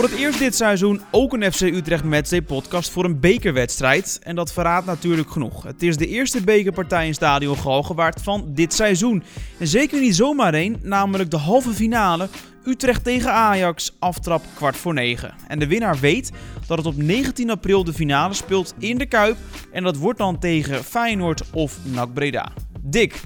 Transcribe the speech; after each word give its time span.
Voor 0.00 0.08
het 0.08 0.18
eerst 0.18 0.38
dit 0.38 0.56
seizoen 0.56 1.00
ook 1.10 1.32
een 1.32 1.52
FC 1.52 1.60
Utrecht 1.60 2.04
Matchday 2.04 2.42
podcast 2.42 2.90
voor 2.90 3.04
een 3.04 3.20
bekerwedstrijd. 3.20 4.18
En 4.22 4.34
dat 4.34 4.52
verraadt 4.52 4.86
natuurlijk 4.86 5.30
genoeg. 5.30 5.62
Het 5.62 5.82
is 5.82 5.96
de 5.96 6.06
eerste 6.06 6.42
bekerpartij 6.42 7.06
in 7.06 7.14
Stadion 7.14 7.56
Galgenwaard 7.56 8.22
van 8.22 8.50
dit 8.54 8.74
seizoen. 8.74 9.22
En 9.58 9.66
zeker 9.66 10.00
niet 10.00 10.14
zomaar 10.14 10.54
één, 10.54 10.78
namelijk 10.82 11.30
de 11.30 11.36
halve 11.36 11.70
finale 11.70 12.28
Utrecht 12.64 13.04
tegen 13.04 13.32
Ajax, 13.32 13.96
aftrap 13.98 14.44
kwart 14.54 14.76
voor 14.76 14.94
negen. 14.94 15.34
En 15.48 15.58
de 15.58 15.66
winnaar 15.66 15.98
weet 15.98 16.30
dat 16.66 16.78
het 16.78 16.86
op 16.86 16.96
19 16.96 17.50
april 17.50 17.84
de 17.84 17.92
finale 17.92 18.34
speelt 18.34 18.74
in 18.78 18.98
de 18.98 19.06
Kuip. 19.06 19.36
En 19.72 19.82
dat 19.82 19.96
wordt 19.96 20.18
dan 20.18 20.38
tegen 20.38 20.84
Feyenoord 20.84 21.42
of 21.52 21.78
NAC 21.82 22.14
Breda. 22.14 22.52
Dick, 22.80 23.20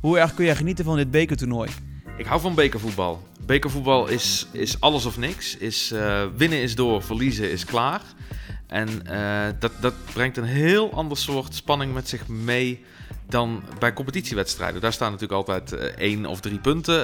hoe 0.00 0.18
erg 0.18 0.34
kun 0.34 0.44
jij 0.44 0.56
genieten 0.56 0.84
van 0.84 0.96
dit 0.96 1.10
bekertoernooi? 1.10 1.70
Ik 2.16 2.26
hou 2.26 2.40
van 2.40 2.54
bekervoetbal. 2.54 3.28
Bekervoetbal 3.46 4.08
is, 4.08 4.46
is 4.52 4.80
alles 4.80 5.04
of 5.04 5.18
niks. 5.18 5.56
Is, 5.56 5.92
uh, 5.92 6.24
winnen 6.36 6.58
is 6.58 6.74
door, 6.74 7.02
verliezen 7.02 7.50
is 7.50 7.64
klaar. 7.64 8.00
En 8.66 8.88
uh, 9.10 9.46
dat, 9.58 9.72
dat 9.80 9.94
brengt 10.12 10.36
een 10.36 10.44
heel 10.44 10.92
ander 10.92 11.16
soort 11.16 11.54
spanning 11.54 11.94
met 11.94 12.08
zich 12.08 12.28
mee 12.28 12.84
dan 13.26 13.62
bij 13.78 13.92
competitiewedstrijden. 13.92 14.80
Daar 14.80 14.92
staan 14.92 15.12
natuurlijk 15.12 15.48
altijd 15.48 15.72
uh, 15.72 15.80
één 15.80 16.26
of 16.26 16.40
drie 16.40 16.58
punten 16.58 16.94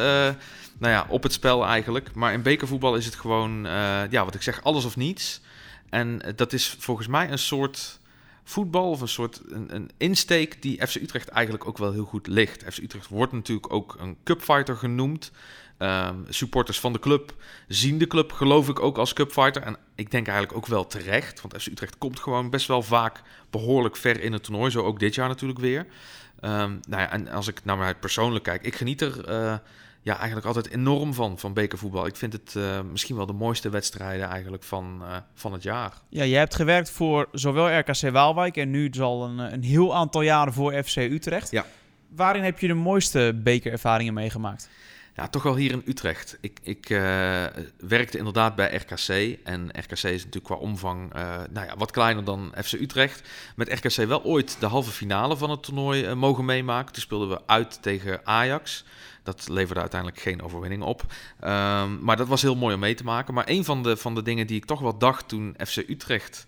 nou 0.79 0.93
ja, 0.93 1.07
op 1.09 1.23
het 1.23 1.33
spel 1.33 1.67
eigenlijk. 1.67 2.15
Maar 2.15 2.33
in 2.33 2.43
bekervoetbal 2.43 2.95
is 2.95 3.05
het 3.05 3.15
gewoon, 3.15 3.63
ja, 4.11 4.25
wat 4.25 4.35
ik 4.35 4.43
zeg, 4.43 4.63
alles 4.63 4.85
of 4.85 4.97
niets. 4.97 5.41
En 5.89 6.23
dat 6.37 6.53
is 6.53 6.77
volgens 6.79 7.07
mij 7.07 7.31
een 7.31 7.39
soort 7.39 8.00
voetbal 8.51 8.91
of 8.91 9.01
een 9.01 9.09
soort 9.09 9.41
een, 9.49 9.75
een, 9.75 9.91
insteek 9.97 10.63
die 10.63 10.87
FC 10.87 10.95
Utrecht 10.95 11.29
eigenlijk 11.29 11.67
ook 11.67 11.79
wel 11.79 11.93
heel 11.93 12.05
goed 12.05 12.27
ligt. 12.27 12.65
FC 12.73 12.79
Utrecht 12.79 13.09
wordt 13.09 13.33
natuurlijk 13.33 13.73
ook 13.73 13.97
een 13.99 14.17
cupfighter 14.25 14.77
genoemd. 14.77 15.33
Um, 15.79 16.25
supporters 16.29 16.81
van 16.81 16.93
de 16.93 16.99
club 16.99 17.35
zien 17.69 17.99
de 17.99 18.07
club, 18.07 18.33
geloof 18.33 18.69
ik, 18.69 18.81
ook 18.81 18.99
als 18.99 19.13
cupfighter. 19.13 19.63
En 19.63 19.77
ik 19.95 20.11
denk 20.11 20.27
eigenlijk 20.27 20.57
ook 20.57 20.67
wel 20.67 20.87
terecht, 20.87 21.41
want 21.41 21.63
FC 21.63 21.67
Utrecht 21.67 21.99
komt 21.99 22.21
gewoon 22.21 22.51
best 22.51 22.67
wel 22.67 22.83
vaak 22.83 23.23
behoorlijk 23.51 23.97
ver 23.97 24.21
in 24.21 24.33
het 24.33 24.43
toernooi. 24.43 24.71
Zo 24.71 24.83
ook 24.83 24.99
dit 24.99 25.15
jaar 25.15 25.29
natuurlijk 25.29 25.59
weer. 25.59 25.87
Um, 26.41 26.81
nou 26.89 27.03
ja, 27.03 27.11
en 27.11 27.29
als 27.29 27.49
ik 27.49 27.65
naar 27.65 27.77
mij 27.77 27.95
persoonlijk 27.95 28.45
kijk, 28.45 28.63
ik 28.63 28.75
geniet 28.75 29.01
er 29.01 29.29
uh, 29.29 29.57
ja, 30.03 30.17
eigenlijk 30.17 30.47
altijd 30.47 30.71
enorm 30.71 31.15
van, 31.15 31.39
van 31.39 31.53
bekervoetbal. 31.53 32.07
Ik 32.07 32.17
vind 32.17 32.33
het 32.33 32.55
uh, 32.57 32.81
misschien 32.81 33.17
wel 33.17 33.27
de 33.27 33.33
mooiste 33.33 33.69
wedstrijden 33.69 34.29
eigenlijk 34.29 34.63
van, 34.63 34.99
uh, 35.03 35.17
van 35.35 35.53
het 35.53 35.63
jaar. 35.63 35.93
Ja, 36.09 36.25
jij 36.25 36.39
hebt 36.39 36.55
gewerkt 36.55 36.91
voor 36.91 37.29
zowel 37.33 37.79
RKC 37.79 38.11
Waalwijk 38.11 38.57
en 38.57 38.71
nu 38.71 38.89
dus 38.89 39.01
al 39.01 39.25
een, 39.25 39.39
een 39.39 39.63
heel 39.63 39.95
aantal 39.95 40.21
jaren 40.21 40.53
voor 40.53 40.83
FC 40.83 40.97
Utrecht. 40.97 41.51
Ja. 41.51 41.65
Waarin 42.09 42.43
heb 42.43 42.59
je 42.59 42.67
de 42.67 42.75
mooiste 42.75 43.41
bekerervaringen 43.43 44.15
meegemaakt? 44.15 44.69
Ja, 45.15 45.29
toch 45.29 45.43
wel 45.43 45.57
hier 45.57 45.71
in 45.71 45.83
Utrecht. 45.87 46.39
Ik, 46.41 46.59
ik 46.63 46.91
uh, 46.91 47.01
werkte 47.79 48.19
inderdaad 48.19 48.55
bij 48.55 48.75
RKC. 48.75 49.39
En 49.45 49.69
RKC 49.69 49.91
is 49.91 50.03
natuurlijk 50.03 50.45
qua 50.45 50.55
omvang 50.55 51.17
uh, 51.17 51.37
nou 51.51 51.67
ja, 51.67 51.77
wat 51.77 51.91
kleiner 51.91 52.25
dan 52.25 52.53
FC 52.65 52.73
Utrecht. 52.73 53.29
Met 53.57 53.69
RKC 53.69 54.07
wel 54.07 54.25
ooit 54.25 54.61
de 54.61 54.67
halve 54.67 54.91
finale 54.91 55.37
van 55.37 55.51
het 55.51 55.63
toernooi 55.63 56.07
uh, 56.07 56.13
mogen 56.13 56.45
meemaken. 56.45 56.93
Toen 56.93 57.03
speelden 57.03 57.29
we 57.29 57.41
uit 57.47 57.83
tegen 57.83 58.27
Ajax. 58.27 58.85
Dat 59.23 59.49
leverde 59.49 59.81
uiteindelijk 59.81 60.21
geen 60.21 60.43
overwinning 60.43 60.83
op. 60.83 61.01
Um, 61.45 61.99
maar 62.05 62.17
dat 62.17 62.29
was 62.29 62.43
heel 62.43 62.57
mooi 62.57 62.75
om 62.75 62.81
mee 62.81 62.95
te 62.95 63.05
maken. 63.05 63.35
Maar 63.35 63.49
een 63.49 63.65
van 63.65 63.83
de, 63.83 63.97
van 63.97 64.15
de 64.15 64.23
dingen 64.23 64.47
die 64.47 64.57
ik 64.57 64.65
toch 64.65 64.81
wel 64.81 64.99
dacht 64.99 65.29
toen 65.29 65.55
FC 65.67 65.77
Utrecht 65.77 66.47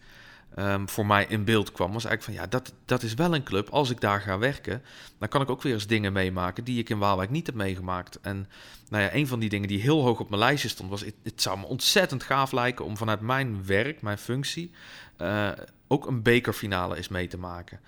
um, 0.58 0.88
voor 0.88 1.06
mij 1.06 1.26
in 1.28 1.44
beeld 1.44 1.72
kwam, 1.72 1.92
was 1.92 2.04
eigenlijk 2.04 2.38
van 2.38 2.44
ja, 2.44 2.50
dat, 2.50 2.72
dat 2.84 3.02
is 3.02 3.14
wel 3.14 3.34
een 3.34 3.42
club. 3.42 3.68
Als 3.68 3.90
ik 3.90 4.00
daar 4.00 4.20
ga 4.20 4.38
werken, 4.38 4.82
dan 5.18 5.28
kan 5.28 5.40
ik 5.40 5.50
ook 5.50 5.62
weer 5.62 5.72
eens 5.72 5.86
dingen 5.86 6.12
meemaken 6.12 6.64
die 6.64 6.78
ik 6.78 6.90
in 6.90 6.98
Waalwijk 6.98 7.30
niet 7.30 7.46
heb 7.46 7.54
meegemaakt. 7.54 8.20
En 8.20 8.48
nou 8.88 9.02
ja, 9.02 9.14
een 9.14 9.26
van 9.26 9.40
die 9.40 9.48
dingen 9.48 9.68
die 9.68 9.80
heel 9.80 10.02
hoog 10.02 10.20
op 10.20 10.28
mijn 10.28 10.40
lijstje 10.40 10.68
stond, 10.68 10.90
was: 10.90 11.00
het, 11.00 11.14
het 11.22 11.42
zou 11.42 11.58
me 11.58 11.66
ontzettend 11.66 12.22
gaaf 12.22 12.52
lijken 12.52 12.84
om 12.84 12.96
vanuit 12.96 13.20
mijn 13.20 13.66
werk, 13.66 14.02
mijn 14.02 14.18
functie, 14.18 14.70
uh, 15.18 15.50
ook 15.88 16.06
een 16.06 16.22
bekerfinale 16.22 16.98
is 16.98 17.08
mee 17.08 17.26
te 17.26 17.38
maken. 17.38 17.80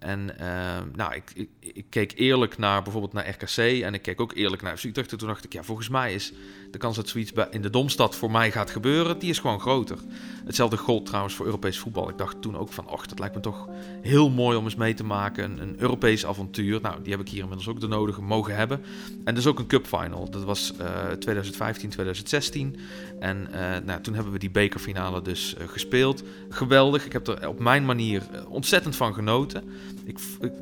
En 0.00 0.30
uh, 0.40 0.78
nou, 0.94 1.14
ik, 1.14 1.46
ik, 1.58 1.84
keek 1.88 2.12
eerlijk 2.16 2.58
naar 2.58 2.82
bijvoorbeeld 2.82 3.12
naar 3.12 3.28
RKC 3.28 3.82
en 3.82 3.94
ik 3.94 4.02
keek 4.02 4.20
ook 4.20 4.34
eerlijk 4.34 4.62
naar 4.62 4.76
FC 4.76 4.84
Utrecht. 4.84 5.12
En 5.12 5.18
toen 5.18 5.28
dacht 5.28 5.44
ik, 5.44 5.52
ja, 5.52 5.62
volgens 5.62 5.88
mij 5.88 6.14
is 6.14 6.32
de 6.70 6.78
kans 6.78 6.96
dat 6.96 7.08
zoiets 7.08 7.32
in 7.50 7.62
de 7.62 7.70
Domstad 7.70 8.16
voor 8.16 8.30
mij 8.30 8.50
gaat 8.50 8.70
gebeuren, 8.70 9.18
die 9.18 9.30
is 9.30 9.38
gewoon 9.38 9.60
groter. 9.60 9.98
Hetzelfde 10.44 10.76
gold 10.76 11.06
trouwens 11.06 11.34
voor 11.34 11.46
Europees 11.46 11.78
voetbal. 11.78 12.08
Ik 12.08 12.18
dacht 12.18 12.42
toen 12.42 12.56
ook 12.56 12.72
van, 12.72 12.88
och, 12.88 13.06
dat 13.06 13.18
lijkt 13.18 13.34
me 13.34 13.40
toch 13.40 13.68
heel 14.02 14.30
mooi 14.30 14.56
om 14.56 14.64
eens 14.64 14.74
mee 14.74 14.94
te 14.94 15.04
maken. 15.04 15.44
Een, 15.44 15.62
een 15.62 15.80
Europees 15.80 16.26
avontuur. 16.26 16.80
Nou, 16.80 17.02
die 17.02 17.12
heb 17.12 17.20
ik 17.20 17.28
hier 17.28 17.42
inmiddels 17.42 17.68
ook 17.68 17.80
de 17.80 17.88
nodige 17.88 18.22
mogen 18.22 18.56
hebben. 18.56 18.84
En 19.24 19.34
dus 19.34 19.46
ook 19.46 19.58
een 19.58 19.66
cup 19.66 19.86
final. 19.86 20.30
Dat 20.30 20.44
was 20.44 20.72
uh, 20.80 21.10
2015, 21.10 21.90
2016. 21.90 22.76
En 23.20 23.48
uh, 23.50 23.76
nou, 23.84 24.00
toen 24.00 24.14
hebben 24.14 24.32
we 24.32 24.38
die 24.38 24.50
bekerfinale 24.50 25.22
dus 25.22 25.54
uh, 25.60 25.68
gespeeld. 25.68 26.22
Geweldig. 26.48 27.06
Ik 27.06 27.12
heb 27.12 27.26
er 27.26 27.48
op 27.48 27.58
mijn 27.58 27.84
manier 27.84 28.22
ontzettend 28.48 28.96
van 28.96 29.14
genoten. 29.14 29.64
Ik, 30.10 30.18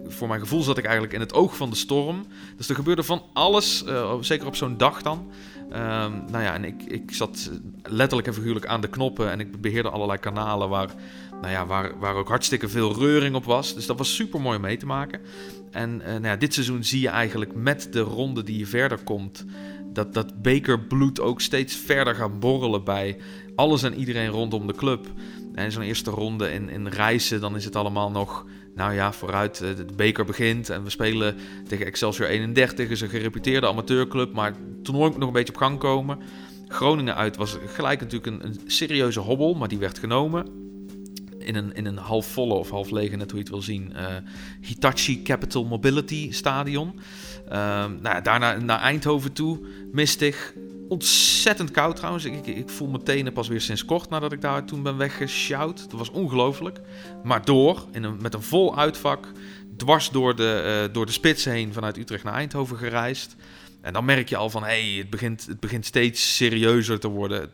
voor 0.06 0.28
mijn 0.28 0.40
gevoel 0.40 0.62
zat 0.62 0.78
ik 0.78 0.84
eigenlijk 0.84 1.14
in 1.14 1.20
het 1.20 1.34
oog 1.34 1.56
van 1.56 1.70
de 1.70 1.76
storm. 1.76 2.26
Dus 2.56 2.68
er 2.68 2.74
gebeurde 2.74 3.02
van 3.02 3.22
alles, 3.32 3.84
uh, 3.86 4.14
zeker 4.20 4.46
op 4.46 4.56
zo'n 4.56 4.76
dag 4.76 5.02
dan. 5.02 5.30
Um, 5.72 6.24
nou 6.30 6.42
ja, 6.42 6.54
en 6.54 6.64
ik, 6.64 6.82
ik 6.82 7.12
zat 7.12 7.50
letterlijk 7.82 8.28
en 8.28 8.34
figuurlijk 8.34 8.66
aan 8.66 8.80
de 8.80 8.88
knoppen 8.88 9.30
en 9.30 9.40
ik 9.40 9.60
beheerde 9.60 9.90
allerlei 9.90 10.18
kanalen 10.18 10.68
waar, 10.68 10.94
nou 11.40 11.52
ja, 11.52 11.66
waar, 11.66 11.98
waar 11.98 12.14
ook 12.14 12.28
hartstikke 12.28 12.68
veel 12.68 12.98
reuring 12.98 13.34
op 13.34 13.44
was. 13.44 13.74
Dus 13.74 13.86
dat 13.86 13.98
was 13.98 14.14
super 14.14 14.40
mooi 14.40 14.58
mee 14.58 14.76
te 14.76 14.86
maken. 14.86 15.20
En 15.70 16.00
uh, 16.00 16.06
nou 16.06 16.26
ja, 16.26 16.36
dit 16.36 16.54
seizoen 16.54 16.84
zie 16.84 17.00
je 17.00 17.08
eigenlijk 17.08 17.54
met 17.54 17.88
de 17.92 18.00
ronde 18.00 18.42
die 18.42 18.58
je 18.58 18.66
verder 18.66 18.98
komt, 18.98 19.44
dat, 19.92 20.14
dat 20.14 20.42
bekerbloed 20.42 21.20
ook 21.20 21.40
steeds 21.40 21.76
verder 21.76 22.14
gaat 22.14 22.40
borrelen 22.40 22.84
bij 22.84 23.16
alles 23.54 23.82
en 23.82 23.94
iedereen 23.94 24.28
rondom 24.28 24.66
de 24.66 24.74
club. 24.74 25.06
En 25.58 25.72
zo'n 25.72 25.82
eerste 25.82 26.10
ronde 26.10 26.52
in, 26.52 26.68
in 26.68 26.88
reizen, 26.88 27.40
dan 27.40 27.56
is 27.56 27.64
het 27.64 27.76
allemaal 27.76 28.10
nog 28.10 28.46
nou 28.74 28.94
ja, 28.94 29.12
vooruit, 29.12 29.58
de 29.58 29.86
beker 29.96 30.24
begint 30.24 30.70
en 30.70 30.84
we 30.84 30.90
spelen 30.90 31.36
tegen 31.68 31.86
Excelsior 31.86 32.28
31, 32.28 32.90
is 32.90 33.00
een 33.00 33.08
gereputeerde 33.08 33.66
amateurclub, 33.66 34.32
maar 34.32 34.46
het 34.46 34.84
toernooi 34.84 35.10
moet 35.10 35.18
nog 35.18 35.28
een 35.28 35.34
beetje 35.34 35.52
op 35.52 35.58
gang 35.58 35.78
komen. 35.78 36.18
Groningen 36.68 37.14
uit 37.14 37.36
was 37.36 37.56
gelijk 37.66 38.00
natuurlijk 38.00 38.26
een, 38.26 38.44
een 38.44 38.60
serieuze 38.66 39.20
hobbel, 39.20 39.54
maar 39.54 39.68
die 39.68 39.78
werd 39.78 39.98
genomen. 39.98 40.46
In 41.38 41.54
een, 41.54 41.74
in 41.74 41.86
een 41.86 41.96
half 41.96 42.26
volle 42.26 42.54
of 42.54 42.70
half 42.70 42.90
lege, 42.90 43.16
net 43.16 43.30
hoe 43.30 43.38
je 43.38 43.44
het 43.44 43.52
wil 43.52 43.62
zien, 43.62 43.92
uh, 43.96 44.06
Hitachi 44.60 45.22
Capital 45.22 45.64
Mobility 45.64 46.32
Stadion. 46.32 46.92
Uh, 47.52 47.52
nou 48.00 48.22
daarna 48.22 48.56
naar 48.56 48.80
Eindhoven 48.80 49.32
toe, 49.32 49.58
mistig, 49.92 50.54
ontzettend 50.88 51.70
koud 51.70 51.96
trouwens. 51.96 52.24
Ik, 52.24 52.46
ik, 52.46 52.68
voel 52.68 52.88
mijn 52.88 53.02
tenen 53.02 53.32
pas 53.32 53.48
weer 53.48 53.60
sinds 53.60 53.84
kort 53.84 54.10
nadat 54.10 54.32
ik 54.32 54.40
daar 54.40 54.64
toen 54.64 54.82
ben 54.82 54.96
weggesjouwd. 54.96 55.90
Dat 55.90 55.98
was 55.98 56.10
ongelooflijk. 56.10 56.80
Maar 57.24 57.44
door, 57.44 57.84
in 57.92 58.16
met 58.20 58.34
een 58.34 58.42
vol 58.42 58.76
uitvak, 58.76 59.32
dwars 59.76 60.10
door 60.10 60.36
de, 60.36 60.82
uh, 60.86 60.94
door 60.94 61.06
de 61.06 61.12
spits 61.12 61.44
heen 61.44 61.72
vanuit 61.72 61.96
Utrecht 61.96 62.24
naar 62.24 62.34
Eindhoven 62.34 62.76
gereisd. 62.76 63.36
En 63.80 63.92
dan 63.92 64.04
merk 64.04 64.28
je 64.28 64.36
al 64.36 64.50
van, 64.50 64.62
hé, 64.62 64.68
hey, 64.68 64.98
het, 64.98 65.10
begint, 65.10 65.46
het 65.46 65.60
begint 65.60 65.86
steeds 65.86 66.36
serieuzer 66.36 67.00
te 67.00 67.08
worden. 67.08 67.50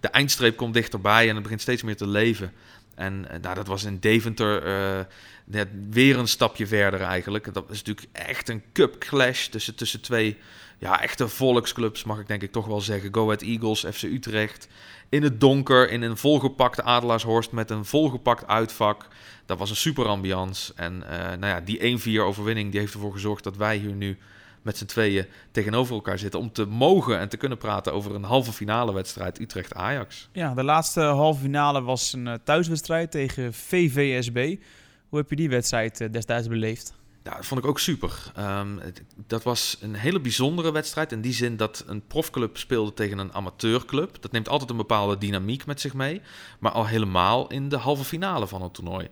De 0.00 0.08
eindstreep 0.08 0.56
komt 0.56 0.74
dichterbij 0.74 1.28
en 1.28 1.34
het 1.34 1.42
begint 1.42 1.60
steeds 1.60 1.82
meer 1.82 1.96
te 1.96 2.06
leven. 2.06 2.52
En 2.94 3.26
uh, 3.32 3.38
nou, 3.40 3.54
dat 3.54 3.66
was 3.66 3.84
in 3.84 3.98
Deventer 3.98 4.66
uh, 4.66 5.04
net 5.44 5.68
weer 5.90 6.18
een 6.18 6.28
stapje 6.28 6.66
verder 6.66 7.00
eigenlijk. 7.00 7.54
Dat 7.54 7.70
is 7.70 7.82
natuurlijk 7.82 8.08
echt 8.12 8.48
een 8.48 8.62
cup 8.72 8.98
clash 8.98 9.46
tussen, 9.46 9.74
tussen 9.74 10.00
twee 10.00 10.36
ja, 10.78 11.02
echte 11.02 11.28
volksclubs, 11.28 12.04
mag 12.04 12.18
ik 12.18 12.26
denk 12.26 12.42
ik 12.42 12.52
toch 12.52 12.66
wel 12.66 12.80
zeggen. 12.80 13.14
Go 13.14 13.24
Ahead 13.24 13.42
Eagles, 13.42 13.84
FC 13.92 14.02
Utrecht. 14.02 14.68
In 15.08 15.22
het 15.22 15.40
donker, 15.40 15.90
in 15.90 16.02
een 16.02 16.16
volgepakt 16.16 16.82
Adelaarshorst 16.82 17.52
met 17.52 17.70
een 17.70 17.84
volgepakt 17.84 18.46
uitvak. 18.46 19.06
Dat 19.46 19.58
was 19.58 19.70
een 19.70 19.76
super 19.76 20.06
ambiance. 20.06 20.72
En 20.76 21.02
uh, 21.02 21.18
nou 21.18 21.46
ja, 21.46 21.60
die 21.60 22.00
1-4 22.18 22.20
overwinning 22.20 22.70
die 22.70 22.80
heeft 22.80 22.94
ervoor 22.94 23.12
gezorgd 23.12 23.44
dat 23.44 23.56
wij 23.56 23.76
hier 23.76 23.94
nu 23.94 24.18
met 24.62 24.76
z'n 24.76 24.84
tweeën 24.84 25.26
tegenover 25.50 25.94
elkaar 25.94 26.18
zitten. 26.18 26.40
Om 26.40 26.52
te 26.52 26.64
mogen 26.64 27.18
en 27.18 27.28
te 27.28 27.36
kunnen 27.36 27.58
praten 27.58 27.92
over 27.92 28.14
een 28.14 28.22
halve 28.22 28.52
finale 28.52 28.92
wedstrijd 28.92 29.40
Utrecht-Ajax. 29.40 30.28
Ja, 30.32 30.54
de 30.54 30.64
laatste 30.64 31.00
halve 31.00 31.40
finale 31.40 31.82
was 31.82 32.12
een 32.12 32.38
thuiswedstrijd 32.44 33.10
tegen 33.10 33.54
VVSB. 33.54 34.56
Hoe 35.08 35.18
heb 35.18 35.30
je 35.30 35.36
die 35.36 35.48
wedstrijd 35.48 36.12
destijds 36.12 36.48
beleefd? 36.48 36.94
Ja, 37.24 37.34
dat 37.34 37.46
vond 37.46 37.60
ik 37.60 37.66
ook 37.66 37.78
super. 37.78 38.32
Um, 38.38 38.80
dat 39.26 39.42
was 39.42 39.76
een 39.80 39.94
hele 39.94 40.20
bijzondere 40.20 40.72
wedstrijd. 40.72 41.12
In 41.12 41.20
die 41.20 41.32
zin 41.32 41.56
dat 41.56 41.84
een 41.86 42.06
profclub 42.06 42.56
speelde 42.56 42.94
tegen 42.94 43.18
een 43.18 43.34
amateurclub. 43.34 44.22
Dat 44.22 44.32
neemt 44.32 44.48
altijd 44.48 44.70
een 44.70 44.76
bepaalde 44.76 45.18
dynamiek 45.18 45.66
met 45.66 45.80
zich 45.80 45.94
mee. 45.94 46.20
Maar 46.58 46.72
al 46.72 46.86
helemaal 46.86 47.48
in 47.48 47.68
de 47.68 47.76
halve 47.76 48.04
finale 48.04 48.46
van 48.46 48.62
het 48.62 48.74
toernooi. 48.74 49.08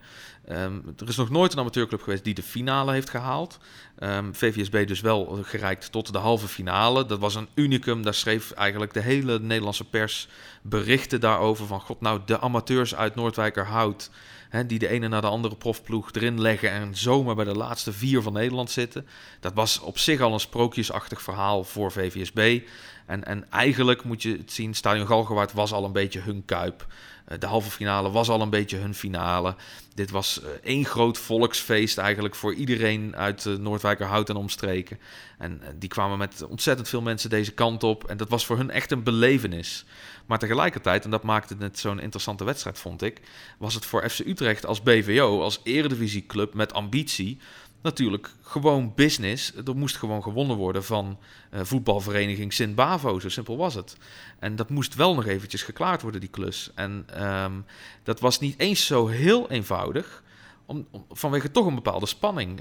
Um, 0.48 0.94
er 0.96 1.08
is 1.08 1.16
nog 1.16 1.30
nooit 1.30 1.52
een 1.52 1.58
amateurclub 1.58 2.02
geweest 2.02 2.24
die 2.24 2.34
de 2.34 2.42
finale 2.42 2.92
heeft 2.92 3.10
gehaald. 3.10 3.58
Um, 3.98 4.34
VVSB 4.34 4.86
dus 4.86 5.00
wel 5.00 5.38
gereikt 5.42 5.92
tot 5.92 6.12
de 6.12 6.18
halve 6.18 6.48
finale. 6.48 7.06
Dat 7.06 7.18
was 7.18 7.34
een 7.34 7.48
unicum. 7.54 8.02
Daar 8.02 8.14
schreef 8.14 8.50
eigenlijk 8.50 8.92
de 8.92 9.00
hele 9.00 9.38
Nederlandse 9.38 9.88
pers 9.88 10.28
berichten 10.62 11.20
daarover. 11.20 11.66
Van 11.66 11.80
god, 11.80 12.00
nou 12.00 12.20
de 12.24 12.40
amateurs 12.40 12.94
uit 12.94 13.14
Noordwijkerhout... 13.14 14.10
Hè, 14.50 14.66
die 14.66 14.78
de 14.78 14.88
ene 14.88 15.08
na 15.08 15.20
de 15.20 15.26
andere 15.26 15.56
profploeg 15.56 16.12
erin 16.12 16.40
leggen... 16.40 16.70
en 16.70 16.96
zomaar 16.96 17.34
bij 17.34 17.44
de 17.44 17.56
laatste 17.56 17.92
vier 17.92 18.22
van 18.22 18.32
Nederland 18.32 18.70
zitten. 18.70 19.06
Dat 19.40 19.54
was 19.54 19.80
op 19.80 19.98
zich 19.98 20.20
al 20.20 20.32
een 20.32 20.40
sprookjesachtig 20.40 21.22
verhaal 21.22 21.64
voor 21.64 21.92
VVSB. 21.92 22.60
En, 23.06 23.24
en 23.24 23.50
eigenlijk 23.50 24.04
moet 24.04 24.22
je 24.22 24.36
het 24.36 24.52
zien, 24.52 24.74
Stadion 24.74 25.06
Galgenwaard 25.06 25.52
was 25.52 25.72
al 25.72 25.84
een 25.84 25.92
beetje 25.92 26.20
hun 26.20 26.42
kuip. 26.44 26.86
Eh, 27.30 27.38
de 27.38 27.46
halve 27.46 27.70
finale 27.70 28.10
was 28.10 28.28
al 28.28 28.40
een 28.40 28.50
beetje 28.50 28.76
hun 28.76 28.94
finale. 28.94 29.54
Dit 29.94 30.10
was 30.10 30.42
eh, 30.42 30.48
één 30.62 30.84
groot 30.84 31.18
volksfeest 31.18 31.98
eigenlijk 31.98 32.34
voor 32.34 32.54
iedereen 32.54 33.16
uit 33.16 33.44
Noordwijkerhout 33.44 34.28
en 34.28 34.36
omstreken. 34.36 34.98
En 35.38 35.60
die 35.78 35.88
kwamen 35.88 36.18
met 36.18 36.46
ontzettend 36.48 36.88
veel 36.88 37.02
mensen 37.02 37.30
deze 37.30 37.52
kant 37.52 37.82
op. 37.82 38.04
En 38.04 38.16
dat 38.16 38.28
was 38.28 38.46
voor 38.46 38.56
hun 38.56 38.70
echt 38.70 38.90
een 38.90 39.02
belevenis. 39.02 39.84
Maar 40.26 40.38
tegelijkertijd, 40.38 41.04
en 41.04 41.10
dat 41.10 41.22
maakte 41.22 41.56
het 41.58 41.78
zo'n 41.78 42.00
interessante 42.00 42.44
wedstrijd, 42.44 42.78
vond 42.78 43.02
ik, 43.02 43.20
was 43.58 43.74
het 43.74 43.86
voor 43.86 44.10
FC 44.10 44.18
Utrecht 44.18 44.66
als 44.66 44.82
BVO, 44.82 45.42
als 45.42 45.60
eredivisieclub 45.62 46.54
met 46.54 46.72
ambitie, 46.72 47.38
natuurlijk 47.82 48.30
gewoon 48.42 48.92
business. 48.94 49.52
Er 49.66 49.76
moest 49.76 49.96
gewoon 49.96 50.22
gewonnen 50.22 50.56
worden 50.56 50.84
van 50.84 51.18
uh, 51.54 51.60
voetbalvereniging 51.62 52.52
Sint-Bavo, 52.52 53.18
zo 53.18 53.28
simpel 53.28 53.56
was 53.56 53.74
het. 53.74 53.96
En 54.38 54.56
dat 54.56 54.70
moest 54.70 54.94
wel 54.94 55.14
nog 55.14 55.26
eventjes 55.26 55.62
geklaard 55.62 56.02
worden, 56.02 56.20
die 56.20 56.30
klus. 56.30 56.70
En 56.74 57.06
um, 57.24 57.64
dat 58.02 58.20
was 58.20 58.38
niet 58.38 58.58
eens 58.58 58.86
zo 58.86 59.06
heel 59.06 59.50
eenvoudig, 59.50 60.22
om, 60.66 60.86
vanwege 61.10 61.50
toch 61.50 61.66
een 61.66 61.74
bepaalde 61.74 62.06
spanning. 62.06 62.60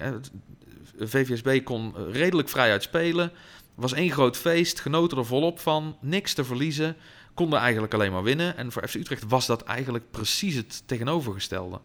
VVSB 0.97 1.63
kon 1.63 2.11
redelijk 2.11 2.49
vrij 2.49 2.71
uitspelen, 2.71 3.31
was 3.75 3.93
één 3.93 4.11
groot 4.11 4.37
feest, 4.37 4.79
genoten 4.79 5.17
er 5.17 5.25
volop 5.25 5.59
van, 5.59 5.97
niks 6.01 6.33
te 6.33 6.43
verliezen, 6.43 6.95
konden 7.33 7.59
eigenlijk 7.59 7.93
alleen 7.93 8.11
maar 8.11 8.23
winnen. 8.23 8.57
En 8.57 8.71
voor 8.71 8.87
FC 8.87 8.95
Utrecht 8.95 9.23
was 9.27 9.45
dat 9.45 9.63
eigenlijk 9.63 10.11
precies 10.11 10.55
het 10.55 10.83
tegenovergestelde. 10.85 11.79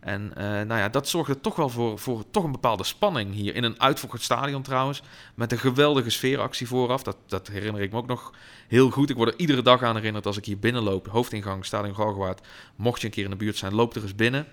En 0.00 0.32
uh, 0.38 0.44
nou 0.44 0.74
ja, 0.74 0.88
dat 0.88 1.08
zorgde 1.08 1.40
toch 1.40 1.56
wel 1.56 1.68
voor, 1.68 1.98
voor 1.98 2.24
toch 2.30 2.44
een 2.44 2.52
bepaalde 2.52 2.84
spanning 2.84 3.34
hier. 3.34 3.54
In 3.54 3.64
een 3.64 3.80
uitverkocht 3.80 4.22
stadion 4.22 4.62
trouwens. 4.62 5.02
Met 5.34 5.52
een 5.52 5.58
geweldige 5.58 6.10
sfeeractie 6.10 6.66
vooraf. 6.66 7.02
Dat, 7.02 7.16
dat 7.26 7.48
herinner 7.48 7.82
ik 7.82 7.90
me 7.90 7.96
ook 7.96 8.06
nog 8.06 8.32
heel 8.68 8.90
goed. 8.90 9.10
Ik 9.10 9.16
word 9.16 9.32
er 9.32 9.38
iedere 9.38 9.62
dag 9.62 9.82
aan 9.82 9.96
herinnerd 9.96 10.26
als 10.26 10.36
ik 10.36 10.44
hier 10.44 10.58
binnenloop. 10.58 11.06
Hoofdingang, 11.06 11.64
Stadion 11.64 11.94
Galgenwaard. 11.94 12.46
Mocht 12.76 13.00
je 13.00 13.06
een 13.06 13.12
keer 13.12 13.24
in 13.24 13.30
de 13.30 13.36
buurt 13.36 13.56
zijn, 13.56 13.74
loop 13.74 13.94
er 13.94 14.02
eens 14.02 14.14
binnen. 14.14 14.46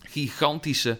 Gigantische 0.00 0.98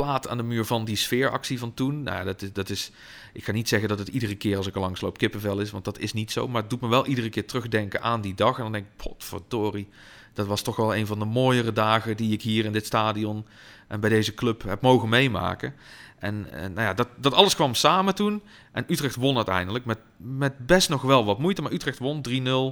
plaat 0.00 0.28
aan 0.28 0.36
de 0.36 0.42
muur 0.42 0.64
van 0.64 0.84
die 0.84 0.96
sfeeractie 0.96 1.58
van 1.58 1.74
toen. 1.74 2.02
Nou, 2.02 2.24
dat 2.24 2.42
is, 2.42 2.52
dat 2.52 2.70
is, 2.70 2.90
ik 3.32 3.44
ga 3.44 3.52
niet 3.52 3.68
zeggen 3.68 3.88
dat 3.88 3.98
het 3.98 4.08
iedere 4.08 4.34
keer 4.34 4.56
als 4.56 4.66
ik 4.66 4.74
er 4.74 4.80
langs 4.80 5.00
loop 5.00 5.18
kippenvel 5.18 5.60
is, 5.60 5.70
want 5.70 5.84
dat 5.84 5.98
is 5.98 6.12
niet 6.12 6.32
zo. 6.32 6.48
Maar 6.48 6.60
het 6.60 6.70
doet 6.70 6.80
me 6.80 6.88
wel 6.88 7.06
iedere 7.06 7.28
keer 7.28 7.46
terugdenken 7.46 8.02
aan 8.02 8.20
die 8.20 8.34
dag. 8.34 8.56
En 8.56 8.62
dan 8.62 8.72
denk 8.72 8.84
ik, 8.84 8.96
potverdorie, 8.96 9.88
dat 10.32 10.46
was 10.46 10.62
toch 10.62 10.76
wel 10.76 10.96
een 10.96 11.06
van 11.06 11.18
de 11.18 11.24
mooiere 11.24 11.72
dagen 11.72 12.16
die 12.16 12.32
ik 12.32 12.42
hier 12.42 12.64
in 12.64 12.72
dit 12.72 12.86
stadion 12.86 13.46
en 13.88 14.00
bij 14.00 14.10
deze 14.10 14.34
club 14.34 14.62
heb 14.62 14.80
mogen 14.80 15.08
meemaken. 15.08 15.74
En, 16.18 16.46
en 16.50 16.72
nou 16.72 16.86
ja, 16.86 16.94
dat, 16.94 17.08
dat 17.16 17.32
alles 17.32 17.54
kwam 17.54 17.74
samen 17.74 18.14
toen. 18.14 18.42
En 18.72 18.84
Utrecht 18.88 19.16
won 19.16 19.36
uiteindelijk 19.36 19.84
met, 19.84 19.98
met 20.16 20.66
best 20.66 20.88
nog 20.88 21.02
wel 21.02 21.24
wat 21.24 21.38
moeite. 21.38 21.62
Maar 21.62 21.72
Utrecht 21.72 21.98
won 21.98 22.24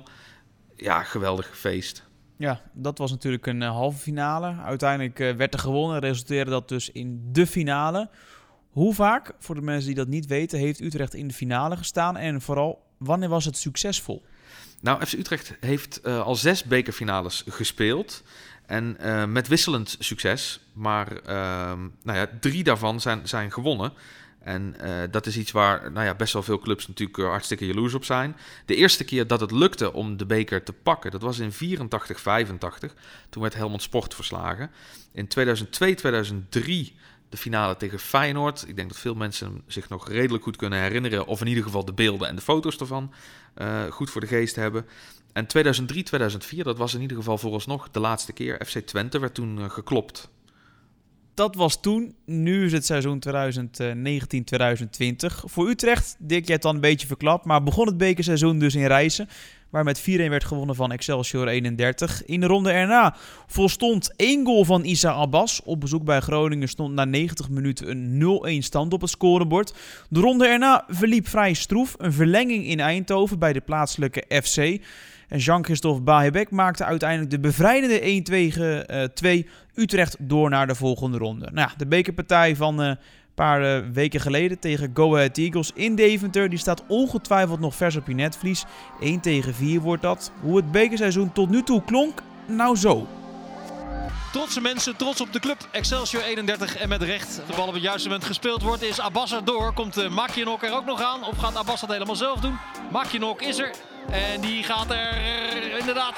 3-0. 0.06 0.10
Ja, 0.76 1.02
geweldig 1.02 1.58
feest. 1.58 2.10
Ja, 2.42 2.60
dat 2.72 2.98
was 2.98 3.10
natuurlijk 3.10 3.46
een 3.46 3.60
uh, 3.60 3.68
halve 3.68 3.98
finale. 3.98 4.56
Uiteindelijk 4.64 5.18
uh, 5.18 5.34
werd 5.34 5.54
er 5.54 5.60
gewonnen. 5.60 5.98
Resulteerde 5.98 6.50
dat 6.50 6.68
dus 6.68 6.90
in 6.90 7.28
de 7.32 7.46
finale. 7.46 8.10
Hoe 8.70 8.94
vaak, 8.94 9.34
voor 9.38 9.54
de 9.54 9.60
mensen 9.60 9.86
die 9.86 9.94
dat 9.94 10.08
niet 10.08 10.26
weten, 10.26 10.58
heeft 10.58 10.80
Utrecht 10.80 11.14
in 11.14 11.28
de 11.28 11.34
finale 11.34 11.76
gestaan? 11.76 12.16
En 12.16 12.40
vooral, 12.40 12.86
wanneer 12.98 13.28
was 13.28 13.44
het 13.44 13.56
succesvol? 13.56 14.24
Nou, 14.80 15.06
FC 15.06 15.12
Utrecht 15.12 15.56
heeft 15.60 16.00
uh, 16.04 16.22
al 16.22 16.34
zes 16.34 16.64
bekerfinales 16.64 17.44
gespeeld. 17.48 18.22
En 18.66 18.96
met 19.32 19.48
wisselend 19.48 19.96
succes. 19.98 20.60
Maar 20.72 21.12
uh, 21.12 21.28
nou 22.02 22.18
ja, 22.18 22.26
drie 22.40 22.64
daarvan 22.64 23.00
zijn, 23.00 23.28
zijn 23.28 23.52
gewonnen. 23.52 23.92
En 24.44 24.76
uh, 24.82 25.02
dat 25.10 25.26
is 25.26 25.36
iets 25.36 25.50
waar 25.50 25.92
nou 25.92 26.06
ja, 26.06 26.14
best 26.14 26.32
wel 26.32 26.42
veel 26.42 26.58
clubs 26.58 26.88
natuurlijk 26.88 27.18
hartstikke 27.18 27.66
jaloers 27.66 27.94
op 27.94 28.04
zijn. 28.04 28.36
De 28.66 28.74
eerste 28.74 29.04
keer 29.04 29.26
dat 29.26 29.40
het 29.40 29.50
lukte 29.50 29.92
om 29.92 30.16
de 30.16 30.26
beker 30.26 30.62
te 30.62 30.72
pakken, 30.72 31.10
dat 31.10 31.22
was 31.22 31.38
in 31.38 31.52
84, 31.52 32.20
85. 32.20 32.94
Toen 33.28 33.42
werd 33.42 33.54
Helmond 33.54 33.82
Sport 33.82 34.14
verslagen. 34.14 34.70
In 35.12 35.26
2002, 35.28 35.94
2003 35.94 36.94
de 37.28 37.36
finale 37.36 37.76
tegen 37.76 37.98
Feyenoord. 37.98 38.64
Ik 38.68 38.76
denk 38.76 38.88
dat 38.88 38.98
veel 38.98 39.14
mensen 39.14 39.62
zich 39.66 39.88
nog 39.88 40.08
redelijk 40.08 40.44
goed 40.44 40.56
kunnen 40.56 40.78
herinneren. 40.78 41.26
Of 41.26 41.40
in 41.40 41.46
ieder 41.46 41.64
geval 41.64 41.84
de 41.84 41.92
beelden 41.92 42.28
en 42.28 42.36
de 42.36 42.42
foto's 42.42 42.76
ervan 42.76 43.12
uh, 43.58 43.84
goed 43.84 44.10
voor 44.10 44.20
de 44.20 44.26
geest 44.26 44.56
hebben. 44.56 44.86
En 45.32 45.46
2003, 45.46 46.02
2004, 46.02 46.64
dat 46.64 46.78
was 46.78 46.94
in 46.94 47.00
ieder 47.00 47.16
geval 47.16 47.38
vooralsnog 47.38 47.90
de 47.90 48.00
laatste 48.00 48.32
keer. 48.32 48.66
FC 48.66 48.78
Twente 48.78 49.18
werd 49.18 49.34
toen 49.34 49.70
geklopt. 49.70 50.30
Dat 51.34 51.54
was 51.54 51.80
toen. 51.80 52.14
Nu 52.24 52.64
is 52.64 52.72
het 52.72 52.86
seizoen 52.86 53.22
2019-2020. 53.28 53.34
Voor 55.44 55.68
Utrecht, 55.68 56.16
Dick, 56.18 56.44
jij 56.44 56.54
het 56.54 56.62
dan 56.62 56.74
een 56.74 56.80
beetje 56.80 57.06
verklapt. 57.06 57.44
Maar 57.44 57.62
begon 57.62 57.86
het 57.86 57.96
bekerseizoen 57.96 58.58
dus 58.58 58.74
in 58.74 58.86
Rijssen 58.86 59.28
waar 59.72 59.84
met 59.84 60.00
4-1 60.00 60.02
werd 60.04 60.44
gewonnen 60.44 60.76
van 60.76 60.92
Excelsior 60.92 61.48
31. 61.48 62.24
In 62.24 62.40
de 62.40 62.46
ronde 62.46 62.70
erna 62.70 63.16
volstond 63.46 64.12
één 64.16 64.44
goal 64.46 64.64
van 64.64 64.84
Isa 64.84 65.10
Abbas. 65.10 65.62
Op 65.64 65.80
bezoek 65.80 66.04
bij 66.04 66.20
Groningen 66.20 66.68
stond 66.68 66.94
na 66.94 67.04
90 67.04 67.48
minuten 67.48 67.90
een 67.90 68.60
0-1 68.62 68.64
stand 68.64 68.92
op 68.92 69.00
het 69.00 69.10
scorebord. 69.10 69.74
De 70.08 70.20
ronde 70.20 70.46
erna 70.46 70.84
verliep 70.88 71.28
vrij 71.28 71.54
stroef. 71.54 71.94
Een 71.98 72.12
verlenging 72.12 72.66
in 72.66 72.80
Eindhoven 72.80 73.38
bij 73.38 73.52
de 73.52 73.60
plaatselijke 73.60 74.24
FC. 74.42 74.80
En 75.32 75.38
Jean-Christophe 75.38 76.02
Bahebek 76.02 76.50
maakte 76.50 76.84
uiteindelijk 76.84 77.30
de 77.30 77.40
bevrijdende 77.40 78.22
1-2 79.22 79.22
uh, 79.22 79.42
Utrecht 79.74 80.16
door 80.18 80.50
naar 80.50 80.66
de 80.66 80.74
volgende 80.74 81.18
ronde. 81.18 81.48
Nou 81.52 81.70
de 81.76 81.86
bekerpartij 81.86 82.56
van... 82.56 82.82
Uh, 82.82 82.92
paar 83.34 83.62
uh, 83.62 83.92
weken 83.92 84.20
geleden 84.20 84.58
tegen 84.58 84.90
Go 84.94 85.14
Ahead 85.14 85.38
Eagles 85.38 85.70
in 85.74 85.94
Deventer. 85.94 86.48
Die 86.48 86.58
staat 86.58 86.82
ongetwijfeld 86.86 87.60
nog 87.60 87.74
vers 87.74 87.96
op 87.96 88.06
je 88.06 88.14
netvlies. 88.14 88.64
1 89.00 89.20
tegen 89.20 89.54
4 89.54 89.80
wordt 89.80 90.02
dat. 90.02 90.32
Hoe 90.40 90.56
het 90.56 90.72
bekerseizoen 90.72 91.32
tot 91.32 91.50
nu 91.50 91.62
toe 91.62 91.82
klonk? 91.84 92.22
Nou 92.46 92.76
zo. 92.76 93.06
Trotse 94.32 94.60
mensen, 94.60 94.96
trots 94.96 95.20
op 95.20 95.32
de 95.32 95.40
club. 95.40 95.68
Excelsior 95.70 96.22
31 96.22 96.76
en 96.76 96.88
met 96.88 97.02
recht. 97.02 97.40
De 97.46 97.56
bal 97.56 97.66
op 97.66 97.74
het 97.74 97.82
juiste 97.82 98.08
moment 98.08 98.26
gespeeld 98.26 98.62
wordt. 98.62 98.82
Is 98.82 99.00
Abbas 99.00 99.40
door. 99.44 99.72
Komt 99.72 99.98
uh, 99.98 100.04
er 100.62 100.76
ook 100.76 100.86
nog 100.86 101.02
aan? 101.02 101.24
Of 101.24 101.36
gaat 101.36 101.56
Abbas 101.56 101.80
dat 101.80 101.90
helemaal 101.90 102.16
zelf 102.16 102.40
doen? 102.40 102.58
Makienok 102.90 103.42
is 103.42 103.58
er. 103.58 103.91
En 104.10 104.40
die 104.40 104.62
gaat 104.62 104.90
er 104.90 105.78
inderdaad 105.78 106.14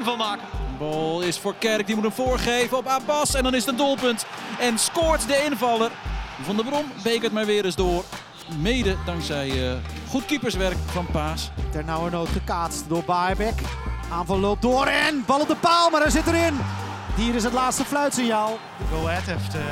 4-1 0.00 0.02
van 0.02 0.18
maken. 0.18 0.44
Bal 0.78 1.20
is 1.20 1.38
voor 1.38 1.54
Kerk, 1.58 1.86
die 1.86 1.94
moet 1.94 2.04
hem 2.04 2.12
voorgeven 2.12 2.76
op 2.76 2.86
Abbas. 2.86 3.34
En 3.34 3.42
dan 3.42 3.54
is 3.54 3.60
het 3.60 3.70
een 3.70 3.76
doelpunt. 3.76 4.26
En 4.60 4.78
scoort 4.78 5.26
de 5.28 5.44
invaller. 5.50 5.90
Van 6.42 6.56
der 6.56 6.64
Brom 6.64 6.84
bekert 7.02 7.32
maar 7.32 7.46
weer 7.46 7.64
eens 7.64 7.74
door. 7.74 8.04
Mede 8.60 8.96
dankzij 9.04 9.48
uh, 9.48 9.72
goed 10.08 10.24
keeperswerk 10.24 10.76
van 10.86 11.06
Paas. 11.06 11.50
Ternauwernood 11.70 12.28
gekaatst 12.28 12.88
door 12.88 13.04
Baerbek. 13.04 13.60
Aanval 14.12 14.38
loopt 14.38 14.62
door 14.62 14.86
en 14.86 15.24
bal 15.26 15.40
op 15.40 15.48
de 15.48 15.56
paal, 15.56 15.90
maar 15.90 16.00
hij 16.00 16.10
zit 16.10 16.26
erin. 16.26 16.60
Hier 17.16 17.34
is 17.34 17.44
het 17.44 17.52
laatste 17.52 17.84
fluitsignaal. 17.84 18.58
Go 18.90 19.06
Ahead 19.06 19.22
heeft 19.22 19.54
uh, 19.54 19.62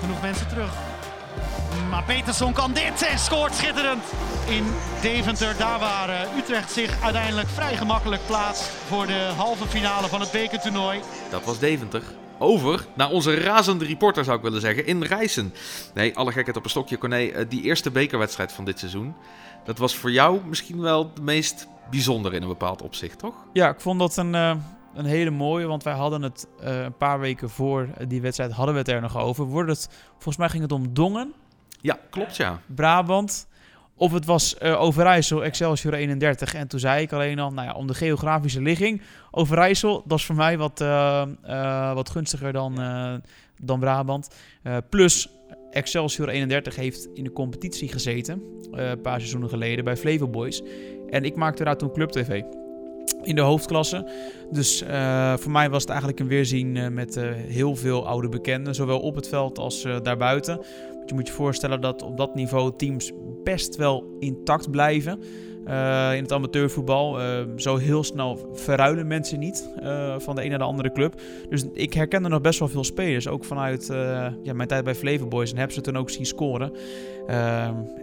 genoeg 0.00 0.20
mensen 0.20 0.48
terug. 0.48 0.87
Maar 1.90 2.04
Peterson 2.04 2.52
kan 2.52 2.72
dit 2.72 3.02
en 3.02 3.18
scoort 3.18 3.54
schitterend 3.54 4.04
in 4.48 4.64
Deventer. 5.00 5.56
Daar 5.58 5.78
waar 5.78 6.08
uh, 6.08 6.36
Utrecht 6.36 6.72
zich 6.72 7.02
uiteindelijk 7.02 7.48
vrij 7.48 7.76
gemakkelijk 7.76 8.26
plaatst 8.26 8.62
voor 8.62 9.06
de 9.06 9.30
halve 9.36 9.66
finale 9.66 10.08
van 10.08 10.20
het 10.20 10.30
bekertoernooi. 10.30 11.00
Dat 11.30 11.44
was 11.44 11.58
Deventer. 11.58 12.02
Over 12.38 12.86
naar 12.94 13.10
onze 13.10 13.34
razende 13.34 13.84
reporter 13.84 14.24
zou 14.24 14.36
ik 14.36 14.42
willen 14.42 14.60
zeggen, 14.60 14.86
in 14.86 15.02
Rijssen. 15.02 15.54
Nee, 15.94 16.16
alle 16.16 16.32
gekheid 16.32 16.56
op 16.56 16.64
een 16.64 16.70
stokje, 16.70 16.98
Corné. 16.98 17.46
Die 17.48 17.62
eerste 17.62 17.90
bekerwedstrijd 17.90 18.52
van 18.52 18.64
dit 18.64 18.78
seizoen, 18.78 19.14
dat 19.64 19.78
was 19.78 19.96
voor 19.96 20.10
jou 20.10 20.40
misschien 20.46 20.80
wel 20.80 21.14
de 21.14 21.22
meest 21.22 21.68
bijzondere 21.90 22.36
in 22.36 22.42
een 22.42 22.48
bepaald 22.48 22.82
opzicht, 22.82 23.18
toch? 23.18 23.34
Ja, 23.52 23.68
ik 23.68 23.80
vond 23.80 23.98
dat 23.98 24.16
een... 24.16 24.34
Uh 24.34 24.52
een 24.94 25.04
hele 25.04 25.30
mooie, 25.30 25.66
want 25.66 25.82
wij 25.82 25.94
hadden 25.94 26.22
het 26.22 26.46
uh, 26.62 26.82
een 26.82 26.96
paar 26.96 27.20
weken 27.20 27.50
voor 27.50 27.88
die 28.08 28.20
wedstrijd 28.20 28.52
hadden 28.52 28.74
we 28.74 28.80
het 28.80 28.88
er 28.88 29.00
nog 29.00 29.16
over. 29.16 29.44
Wordt 29.44 29.70
het, 29.70 29.88
volgens 30.12 30.36
mij 30.36 30.48
ging 30.48 30.62
het 30.62 30.72
om 30.72 30.94
Dongen. 30.94 31.34
Ja, 31.80 31.98
klopt 32.10 32.36
ja. 32.36 32.60
Brabant. 32.66 33.48
Of 33.98 34.12
het 34.12 34.24
was 34.24 34.56
uh, 34.62 34.80
Overijssel, 34.80 35.44
Excelsior 35.44 35.94
31. 35.94 36.54
En 36.54 36.68
toen 36.68 36.80
zei 36.80 37.02
ik 37.02 37.12
alleen 37.12 37.38
al, 37.38 37.52
nou 37.52 37.68
ja, 37.68 37.74
om 37.74 37.86
de 37.86 37.94
geografische 37.94 38.62
ligging. 38.62 39.02
Overijssel, 39.30 40.02
dat 40.06 40.18
is 40.18 40.24
voor 40.24 40.34
mij 40.34 40.58
wat, 40.58 40.80
uh, 40.80 41.22
uh, 41.46 41.94
wat 41.94 42.10
gunstiger 42.10 42.52
dan, 42.52 42.74
dan 43.60 43.80
Brabant. 43.80 44.28
plus 44.88 45.28
Excelsior 45.70 46.28
31 46.28 46.76
heeft 46.76 47.08
in 47.14 47.24
de 47.24 47.32
competitie 47.32 47.88
gezeten. 47.88 48.42
een 48.70 49.00
paar 49.00 49.18
seizoenen 49.18 49.48
geleden 49.48 49.84
bij 49.84 49.96
Flevo 49.96 50.28
Boys. 50.28 50.62
En 51.08 51.24
ik 51.24 51.36
maakte 51.36 51.64
daar 51.64 51.76
toen 51.76 51.92
Club 51.92 52.10
TV 52.10 52.42
in 53.22 53.34
de 53.34 53.40
hoofdklasse. 53.40 54.10
Dus 54.50 54.84
voor 55.36 55.52
mij 55.52 55.70
was 55.70 55.80
het 55.80 55.90
eigenlijk 55.90 56.20
een 56.20 56.28
weerzien 56.28 56.94
met 56.94 57.14
heel 57.46 57.76
veel 57.76 58.06
oude 58.06 58.28
bekenden, 58.28 58.74
zowel 58.74 59.00
op 59.00 59.14
het 59.14 59.28
veld 59.28 59.58
als 59.58 59.82
daarbuiten. 60.02 60.60
Je 61.08 61.14
moet 61.14 61.26
je 61.26 61.32
voorstellen 61.32 61.80
dat 61.80 62.02
op 62.02 62.16
dat 62.16 62.34
niveau 62.34 62.72
teams 62.76 63.12
best 63.44 63.76
wel 63.76 64.16
intact 64.18 64.70
blijven. 64.70 65.20
Uh, 65.68 66.14
in 66.14 66.22
het 66.22 66.32
amateurvoetbal. 66.32 67.20
Uh, 67.20 67.26
zo 67.56 67.76
heel 67.76 68.04
snel 68.04 68.50
verruilen 68.52 69.06
mensen 69.06 69.38
niet 69.38 69.70
uh, 69.82 70.14
van 70.18 70.36
de 70.36 70.42
een 70.42 70.48
naar 70.48 70.58
de 70.58 70.64
andere 70.64 70.92
club. 70.92 71.20
Dus 71.48 71.64
ik 71.72 71.94
herkende 71.94 72.28
nog 72.28 72.40
best 72.40 72.58
wel 72.58 72.68
veel 72.68 72.84
spelers. 72.84 73.28
Ook 73.28 73.44
vanuit 73.44 73.86
ja, 74.42 74.52
mijn 74.52 74.68
tijd 74.68 74.84
bij 74.84 74.94
Flavor 74.94 75.28
Boys. 75.28 75.52
En 75.52 75.58
heb 75.58 75.72
ze 75.72 75.80
toen 75.80 75.96
ook 75.96 76.10
zien 76.10 76.26
scoren. 76.26 76.72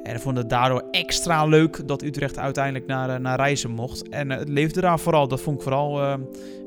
en 0.03 0.19
vond 0.19 0.37
het 0.37 0.49
daardoor 0.49 0.83
extra 0.91 1.45
leuk 1.45 1.87
dat 1.87 2.01
Utrecht 2.03 2.37
uiteindelijk 2.37 2.85
naar, 2.85 3.21
naar 3.21 3.37
reizen 3.37 3.71
mocht. 3.71 4.09
En 4.09 4.29
het 4.29 4.49
leefde 4.49 4.81
daar 4.81 4.99
vooral. 4.99 5.27
Dat 5.27 5.41
vond 5.41 5.57
ik 5.57 5.63
vooral 5.63 6.19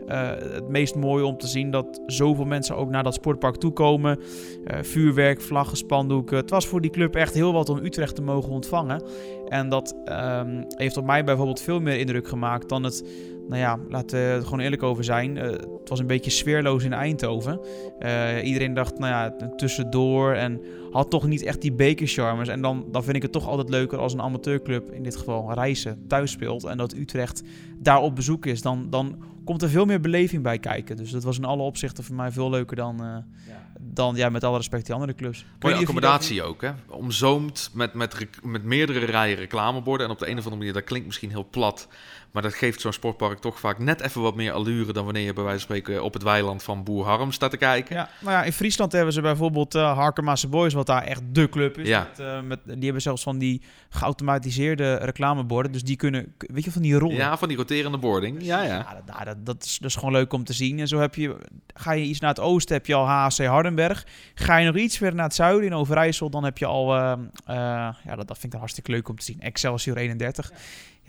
het 0.06 0.68
meest 0.68 0.94
mooie 0.94 1.24
om 1.24 1.38
te 1.38 1.46
zien 1.46 1.70
dat 1.70 2.00
zoveel 2.06 2.44
mensen 2.44 2.76
ook 2.76 2.90
naar 2.90 3.02
dat 3.02 3.14
sportpark 3.14 3.56
toekomen. 3.56 4.18
Uh, 4.18 4.78
vuurwerk, 4.82 5.40
vlaggen, 5.40 5.76
spandoeken. 5.76 6.36
Het 6.36 6.50
was 6.50 6.66
voor 6.66 6.80
die 6.80 6.90
club 6.90 7.14
echt 7.14 7.34
heel 7.34 7.52
wat 7.52 7.68
om 7.68 7.78
Utrecht 7.84 8.14
te 8.14 8.22
mogen 8.22 8.50
ontvangen. 8.50 9.02
En 9.48 9.68
dat 9.68 9.96
um, 10.04 10.64
heeft 10.68 10.96
op 10.96 11.04
mij 11.04 11.24
bijvoorbeeld 11.24 11.60
veel 11.60 11.80
meer 11.80 11.98
indruk 11.98 12.28
gemaakt 12.28 12.68
dan 12.68 12.82
het 12.82 13.04
nou 13.48 13.60
ja, 13.60 13.78
laten 13.88 14.18
we 14.18 14.24
het 14.24 14.44
gewoon 14.44 14.60
eerlijk 14.60 14.82
over 14.82 15.04
zijn. 15.04 15.36
Uh, 15.36 15.42
het 15.42 15.88
was 15.88 15.98
een 15.98 16.06
beetje 16.06 16.30
sfeerloos 16.30 16.84
in 16.84 16.92
Eindhoven. 16.92 17.60
Uh, 18.00 18.44
iedereen 18.44 18.74
dacht, 18.74 18.98
nou 18.98 19.12
ja, 19.12 19.48
tussendoor 19.56 20.32
en 20.32 20.60
had 20.90 21.10
toch 21.10 21.26
niet 21.26 21.42
echt 21.42 21.60
die 21.62 21.72
bekercharmers. 21.72 22.48
En 22.48 22.62
dan, 22.62 22.86
dan 22.90 23.04
vind 23.04 23.16
ik 23.16 23.22
het 23.22 23.32
toch 23.32 23.48
altijd 23.48 23.68
leuker 23.68 23.98
als 23.98 24.12
een 24.12 24.22
amateurclub, 24.22 24.90
in 24.90 25.02
dit 25.02 25.16
geval 25.16 25.52
Reizen, 25.52 26.04
thuis 26.08 26.30
speelt. 26.30 26.64
En 26.64 26.76
dat 26.76 26.94
Utrecht 26.94 27.42
daar 27.78 28.02
op 28.02 28.14
bezoek 28.14 28.46
is. 28.46 28.62
Dan, 28.62 28.86
dan 28.90 29.22
komt 29.44 29.62
er 29.62 29.68
veel 29.68 29.84
meer 29.84 30.00
beleving 30.00 30.42
bij 30.42 30.58
kijken. 30.58 30.96
Dus 30.96 31.10
dat 31.10 31.22
was 31.22 31.38
in 31.38 31.44
alle 31.44 31.62
opzichten 31.62 32.04
voor 32.04 32.16
mij 32.16 32.30
veel 32.30 32.50
leuker 32.50 32.76
dan, 32.76 32.94
uh, 33.02 33.16
ja. 33.46 33.67
Dan 33.80 34.16
ja, 34.16 34.28
met 34.28 34.44
alle 34.44 34.56
respect 34.56 34.86
die 34.86 34.94
andere 34.94 35.14
clubs. 35.14 35.44
Mooie 35.58 35.74
accommodatie 35.74 36.42
ook, 36.42 36.62
hè? 36.62 36.70
Omzoomd 36.86 37.70
met, 37.72 37.94
met, 37.94 38.26
met 38.42 38.64
meerdere 38.64 39.04
rijen 39.04 39.36
reclameborden. 39.36 40.06
En 40.06 40.12
op 40.12 40.18
de 40.18 40.26
een 40.26 40.38
of 40.38 40.38
andere 40.38 40.56
manier, 40.56 40.72
dat 40.72 40.84
klinkt 40.84 41.06
misschien 41.06 41.30
heel 41.30 41.48
plat... 41.50 41.88
Maar 42.30 42.42
dat 42.42 42.54
geeft 42.54 42.80
zo'n 42.80 42.92
sportpark 42.92 43.38
toch 43.38 43.60
vaak 43.60 43.78
net 43.78 44.00
even 44.00 44.22
wat 44.22 44.34
meer 44.34 44.52
allure 44.52 44.92
dan 44.92 45.04
wanneer 45.04 45.24
je 45.24 45.32
bij 45.32 45.44
wijze 45.44 45.66
van 45.66 45.76
spreken 45.76 46.02
op 46.04 46.12
het 46.12 46.22
weiland 46.22 46.62
van 46.62 46.84
Boer 46.84 47.04
Harm 47.04 47.32
staat 47.32 47.50
te 47.50 47.56
kijken. 47.56 47.96
Ja, 47.96 48.08
nou 48.20 48.32
ja, 48.32 48.42
in 48.44 48.52
Friesland 48.52 48.92
hebben 48.92 49.12
ze 49.12 49.20
bijvoorbeeld 49.20 49.74
uh, 49.74 50.08
Boys, 50.48 50.72
wat 50.72 50.86
daar 50.86 51.02
echt 51.02 51.22
de 51.32 51.48
club 51.48 51.78
is. 51.78 51.88
Ja. 51.88 52.08
Met, 52.08 52.26
uh, 52.26 52.40
met, 52.40 52.60
die 52.64 52.84
hebben 52.84 53.02
zelfs 53.02 53.22
van 53.22 53.38
die 53.38 53.62
geautomatiseerde 53.88 54.94
reclameborden. 54.94 55.72
Dus 55.72 55.82
die 55.82 55.96
kunnen, 55.96 56.34
weet 56.38 56.64
je, 56.64 56.72
van 56.72 56.82
die 56.82 56.94
rollen. 56.94 57.16
Ja, 57.16 57.38
van 57.38 57.48
die 57.48 57.56
roterende 57.56 57.98
boarding. 57.98 58.36
Ja, 58.40 58.62
ja. 58.62 58.66
ja 58.66 59.02
dat, 59.04 59.24
dat, 59.24 59.46
dat, 59.46 59.64
is, 59.64 59.78
dat 59.78 59.90
is 59.90 59.96
gewoon 59.96 60.12
leuk 60.12 60.32
om 60.32 60.44
te 60.44 60.52
zien. 60.52 60.78
En 60.78 60.88
zo 60.88 60.98
heb 60.98 61.14
je, 61.14 61.36
ga 61.74 61.92
je 61.92 62.04
iets 62.04 62.20
naar 62.20 62.30
het 62.30 62.40
oosten, 62.40 62.76
heb 62.76 62.86
je 62.86 62.94
al 62.94 63.08
HC 63.08 63.44
Hardenberg. 63.44 64.06
Ga 64.34 64.56
je 64.56 64.66
nog 64.66 64.76
iets 64.76 64.96
verder 64.96 65.16
naar 65.16 65.24
het 65.24 65.34
zuiden, 65.34 65.66
in 65.66 65.74
Overijssel, 65.74 66.30
dan 66.30 66.44
heb 66.44 66.58
je 66.58 66.66
al, 66.66 66.96
uh, 66.96 67.12
ja, 67.46 67.94
dat, 68.04 68.16
dat 68.16 68.26
vind 68.26 68.44
ik 68.44 68.50
dan 68.50 68.60
hartstikke 68.60 68.90
leuk 68.90 69.08
om 69.08 69.18
te 69.18 69.24
zien. 69.24 69.40
Excelsior 69.40 69.96
31. 69.96 70.50
Ja. 70.50 70.56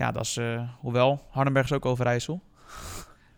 Ja, 0.00 0.12
dat 0.12 0.24
is, 0.24 0.36
uh, 0.36 0.62
hoewel, 0.78 1.26
Hardenberg 1.30 1.66
is 1.66 1.72
ook 1.72 1.86
Overijssel. 1.86 2.42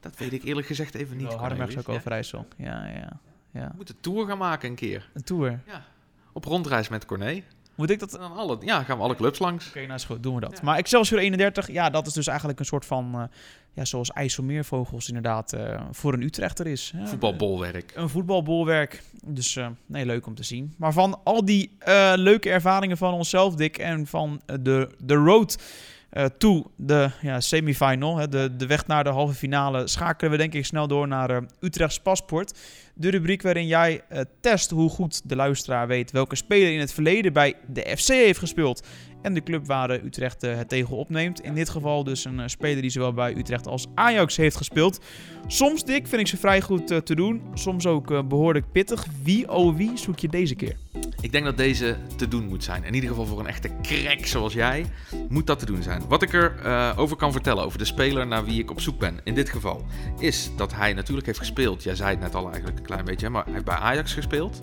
Dat 0.00 0.16
weet 0.16 0.32
ik 0.32 0.42
eerlijk 0.42 0.66
gezegd 0.66 0.94
even 0.94 1.16
niet. 1.16 1.32
Hardenberg 1.32 1.70
is 1.70 1.78
ook 1.78 1.86
ja. 1.86 1.92
Overijssel, 1.92 2.46
ja, 2.56 2.86
ja. 2.86 3.20
ja. 3.50 3.68
We 3.68 3.72
moeten 3.76 3.94
een 3.94 4.00
tour 4.00 4.26
gaan 4.26 4.38
maken 4.38 4.68
een 4.68 4.74
keer. 4.74 5.10
Een 5.14 5.24
tour? 5.24 5.60
Ja, 5.66 5.84
op 6.32 6.44
rondreis 6.44 6.88
met 6.88 7.04
Corné. 7.06 7.42
Moet 7.74 7.90
ik 7.90 7.98
dat? 7.98 8.10
Dan 8.10 8.32
alle, 8.32 8.58
ja, 8.60 8.82
gaan 8.82 8.96
we 8.96 9.02
alle 9.02 9.14
clubs 9.14 9.38
langs. 9.38 9.64
Oké, 9.64 9.76
okay, 9.76 9.82
nou 9.86 9.98
is 9.98 10.04
goed, 10.04 10.22
doen 10.22 10.34
we 10.34 10.40
dat. 10.40 10.52
Ja. 10.52 10.58
Maar 10.62 10.76
Excelsior 10.76 11.20
31, 11.20 11.66
ja, 11.66 11.90
dat 11.90 12.06
is 12.06 12.12
dus 12.12 12.26
eigenlijk 12.26 12.58
een 12.58 12.64
soort 12.64 12.86
van, 12.86 13.10
uh, 13.14 13.22
ja, 13.72 13.84
zoals 13.84 14.10
IJsselmeervogels 14.10 15.08
inderdaad 15.08 15.54
uh, 15.54 15.80
voor 15.90 16.12
een 16.12 16.22
Utrechter 16.22 16.66
is. 16.66 16.94
Voetbalbolwerk. 17.04 17.92
Een 17.94 18.08
voetbalbolwerk. 18.08 19.02
Dus 19.24 19.56
uh, 19.56 19.66
nee, 19.86 20.06
leuk 20.06 20.26
om 20.26 20.34
te 20.34 20.42
zien. 20.42 20.74
Maar 20.76 20.92
van 20.92 21.20
al 21.24 21.44
die 21.44 21.76
leuke 22.14 22.50
ervaringen 22.50 22.96
van 22.96 23.12
onszelf, 23.12 23.54
Dick, 23.54 23.78
en 23.78 24.06
van 24.06 24.40
de, 24.46 24.88
de 24.98 25.14
road 25.14 25.58
uh, 26.12 26.24
toe 26.38 26.64
de 26.76 27.10
ja, 27.20 27.40
semifinal, 27.40 28.16
hè, 28.16 28.28
de, 28.28 28.56
de 28.56 28.66
weg 28.66 28.86
naar 28.86 29.04
de 29.04 29.10
halve 29.10 29.34
finale, 29.34 29.88
schakelen 29.88 30.30
we 30.30 30.36
denk 30.36 30.54
ik 30.54 30.64
snel 30.64 30.88
door 30.88 31.08
naar 31.08 31.30
uh, 31.30 31.36
Utrechts 31.60 32.00
Paspoort. 32.00 32.58
De 32.94 33.10
rubriek 33.10 33.42
waarin 33.42 33.66
jij 33.66 34.00
uh, 34.12 34.20
test 34.40 34.70
hoe 34.70 34.90
goed 34.90 35.28
de 35.28 35.36
luisteraar 35.36 35.86
weet 35.86 36.10
welke 36.10 36.36
speler 36.36 36.72
in 36.72 36.80
het 36.80 36.92
verleden 36.92 37.32
bij 37.32 37.54
de 37.66 37.94
FC 37.96 38.08
heeft 38.08 38.38
gespeeld. 38.38 38.86
En 39.22 39.34
de 39.34 39.42
club 39.42 39.66
waar 39.66 39.90
Utrecht 39.90 40.42
het 40.42 40.68
tegen 40.68 40.96
opneemt. 40.96 41.40
In 41.40 41.54
dit 41.54 41.68
geval 41.68 42.04
dus 42.04 42.24
een 42.24 42.50
speler 42.50 42.82
die 42.82 42.90
zowel 42.90 43.12
bij 43.12 43.36
Utrecht 43.36 43.66
als 43.66 43.86
Ajax 43.94 44.36
heeft 44.36 44.56
gespeeld. 44.56 45.04
Soms, 45.46 45.84
Dick, 45.84 46.06
vind 46.06 46.20
ik 46.20 46.26
ze 46.26 46.36
vrij 46.36 46.60
goed 46.60 46.86
te 46.86 47.14
doen. 47.14 47.42
Soms 47.54 47.86
ook 47.86 48.28
behoorlijk 48.28 48.72
pittig. 48.72 49.06
Wie, 49.22 49.50
oh 49.50 49.76
wie, 49.76 49.96
zoek 49.96 50.18
je 50.18 50.28
deze 50.28 50.54
keer? 50.54 50.76
Ik 51.22 51.32
denk 51.32 51.44
dat 51.44 51.56
deze 51.56 51.96
te 52.16 52.28
doen 52.28 52.48
moet 52.48 52.64
zijn. 52.64 52.84
In 52.84 52.94
ieder 52.94 53.08
geval 53.08 53.26
voor 53.26 53.40
een 53.40 53.46
echte 53.46 53.70
crack 53.82 54.26
zoals 54.26 54.52
jij, 54.52 54.86
moet 55.28 55.46
dat 55.46 55.58
te 55.58 55.66
doen 55.66 55.82
zijn. 55.82 56.02
Wat 56.08 56.22
ik 56.22 56.32
erover 56.32 56.66
uh, 56.66 56.92
over 56.96 57.16
kan 57.16 57.32
vertellen, 57.32 57.64
over 57.64 57.78
de 57.78 57.84
speler 57.84 58.26
naar 58.26 58.44
wie 58.44 58.60
ik 58.60 58.70
op 58.70 58.80
zoek 58.80 58.98
ben, 58.98 59.20
in 59.24 59.34
dit 59.34 59.48
geval, 59.48 59.86
is 60.18 60.50
dat 60.56 60.74
hij 60.74 60.92
natuurlijk 60.92 61.26
heeft 61.26 61.38
gespeeld. 61.38 61.82
Jij 61.82 61.94
zei 61.94 62.10
het 62.10 62.20
net 62.20 62.34
al 62.34 62.46
eigenlijk 62.46 62.78
een 62.78 62.84
klein 62.84 63.04
beetje, 63.04 63.28
maar 63.28 63.44
hij 63.44 63.52
heeft 63.52 63.64
bij 63.64 63.74
Ajax 63.74 64.12
gespeeld. 64.12 64.58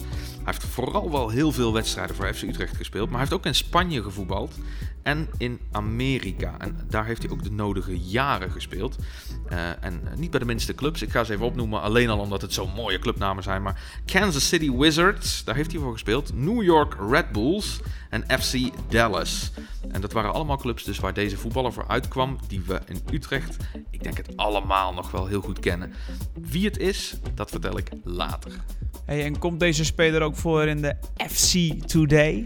Heeft 0.49 0.63
vooral 0.63 1.11
wel 1.11 1.29
heel 1.29 1.51
veel 1.51 1.73
wedstrijden 1.73 2.15
voor 2.15 2.33
FC 2.33 2.41
Utrecht 2.41 2.77
gespeeld, 2.77 3.09
maar 3.09 3.19
hij 3.19 3.27
heeft 3.29 3.33
ook 3.33 3.45
in 3.45 3.55
Spanje 3.55 4.03
gevoetbald 4.03 4.55
en 5.03 5.27
in 5.37 5.59
Amerika. 5.71 6.55
En 6.57 6.79
daar 6.87 7.05
heeft 7.05 7.21
hij 7.23 7.31
ook 7.31 7.43
de 7.43 7.51
nodige 7.51 7.99
jaren 7.99 8.51
gespeeld. 8.51 8.95
Uh, 9.51 9.83
en 9.83 10.01
niet 10.15 10.31
bij 10.31 10.39
de 10.39 10.45
minste 10.45 10.75
clubs. 10.75 11.01
Ik 11.01 11.09
ga 11.09 11.23
ze 11.23 11.33
even 11.33 11.45
opnoemen, 11.45 11.81
alleen 11.81 12.09
al 12.09 12.19
omdat 12.19 12.41
het 12.41 12.53
zo'n 12.53 12.73
mooie 12.73 12.99
clubnamen 12.99 13.43
zijn. 13.43 13.61
Maar 13.61 14.01
Kansas 14.05 14.47
City 14.47 14.71
Wizards, 14.71 15.43
daar 15.43 15.55
heeft 15.55 15.71
hij 15.71 15.81
voor 15.81 15.91
gespeeld. 15.91 16.33
New 16.33 16.63
York 16.63 16.95
Red 17.09 17.31
Bulls 17.31 17.79
en 18.09 18.41
FC 18.41 18.55
Dallas. 18.87 19.51
En 19.91 20.01
dat 20.01 20.11
waren 20.11 20.33
allemaal 20.33 20.57
clubs 20.57 20.83
dus 20.83 20.99
waar 20.99 21.13
deze 21.13 21.37
voetballer 21.37 21.73
voor 21.73 21.87
uitkwam, 21.87 22.37
die 22.47 22.61
we 22.61 22.79
in 22.85 23.01
Utrecht, 23.11 23.57
ik 23.89 24.03
denk 24.03 24.17
het 24.17 24.37
allemaal 24.37 24.93
nog 24.93 25.11
wel 25.11 25.27
heel 25.27 25.41
goed 25.41 25.59
kennen. 25.59 25.93
Wie 26.33 26.65
het 26.65 26.77
is, 26.77 27.15
dat 27.33 27.49
vertel 27.49 27.77
ik 27.77 27.89
later. 28.03 28.51
Hey, 29.09 29.25
en 29.25 29.39
komt 29.39 29.59
deze 29.59 29.85
speler 29.85 30.21
ook 30.21 30.35
voor 30.35 30.63
in 30.63 30.81
de 30.81 30.95
FC 31.29 31.83
Today? 31.87 32.43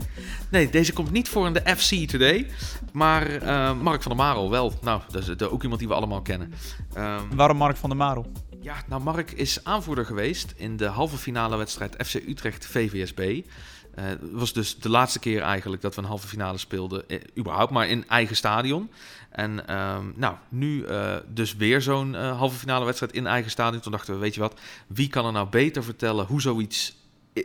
Nee, 0.51 0.70
deze 0.70 0.93
komt 0.93 1.12
niet 1.12 1.29
voor 1.29 1.48
in 1.48 1.53
de 1.53 1.75
FC 1.75 2.10
Today. 2.10 2.48
Maar 2.91 3.43
uh, 3.43 3.82
Mark 3.82 4.01
van 4.01 4.15
der 4.15 4.25
Marel 4.25 4.50
wel. 4.50 4.74
Nou, 4.82 5.01
dat 5.12 5.27
is 5.27 5.48
ook 5.48 5.62
iemand 5.62 5.79
die 5.79 5.89
we 5.89 5.93
allemaal 5.93 6.22
kennen. 6.22 6.53
Um, 6.98 7.36
Waarom 7.36 7.58
Mark 7.58 7.77
van 7.77 7.89
der 7.89 7.98
Marel? 7.98 8.32
Ja, 8.62 8.75
nou 8.88 9.03
Mark 9.03 9.32
is 9.32 9.63
aanvoerder 9.63 10.05
geweest 10.05 10.53
in 10.58 10.77
de 10.77 10.86
halve 10.86 11.17
finale 11.17 11.58
wedstrijd 11.58 11.96
FC 12.05 12.13
Utrecht 12.13 12.65
VVSB. 12.65 13.46
Het 13.95 14.19
uh, 14.21 14.29
was 14.31 14.53
dus 14.53 14.79
de 14.79 14.89
laatste 14.89 15.19
keer 15.19 15.41
eigenlijk 15.41 15.81
dat 15.81 15.95
we 15.95 16.01
een 16.01 16.07
halve 16.07 16.27
finale 16.27 16.57
speelden, 16.57 17.09
eh, 17.09 17.19
überhaupt, 17.38 17.71
maar 17.71 17.88
in 17.88 18.07
eigen 18.07 18.35
stadion. 18.35 18.91
En 19.29 19.75
um, 19.79 20.13
nou, 20.15 20.35
nu 20.50 20.85
uh, 20.85 21.15
dus 21.27 21.55
weer 21.55 21.81
zo'n 21.81 22.13
halve 22.13 22.57
finale 22.57 22.85
wedstrijd 22.85 23.13
in 23.13 23.27
eigen 23.27 23.51
stadion. 23.51 23.81
Toen 23.81 23.91
dachten 23.91 24.13
we, 24.13 24.19
weet 24.19 24.33
je 24.33 24.39
wat, 24.39 24.59
wie 24.88 25.09
kan 25.09 25.25
er 25.25 25.31
nou 25.31 25.47
beter 25.50 25.83
vertellen 25.83 26.25
hoe 26.25 26.41
zoiets 26.41 26.95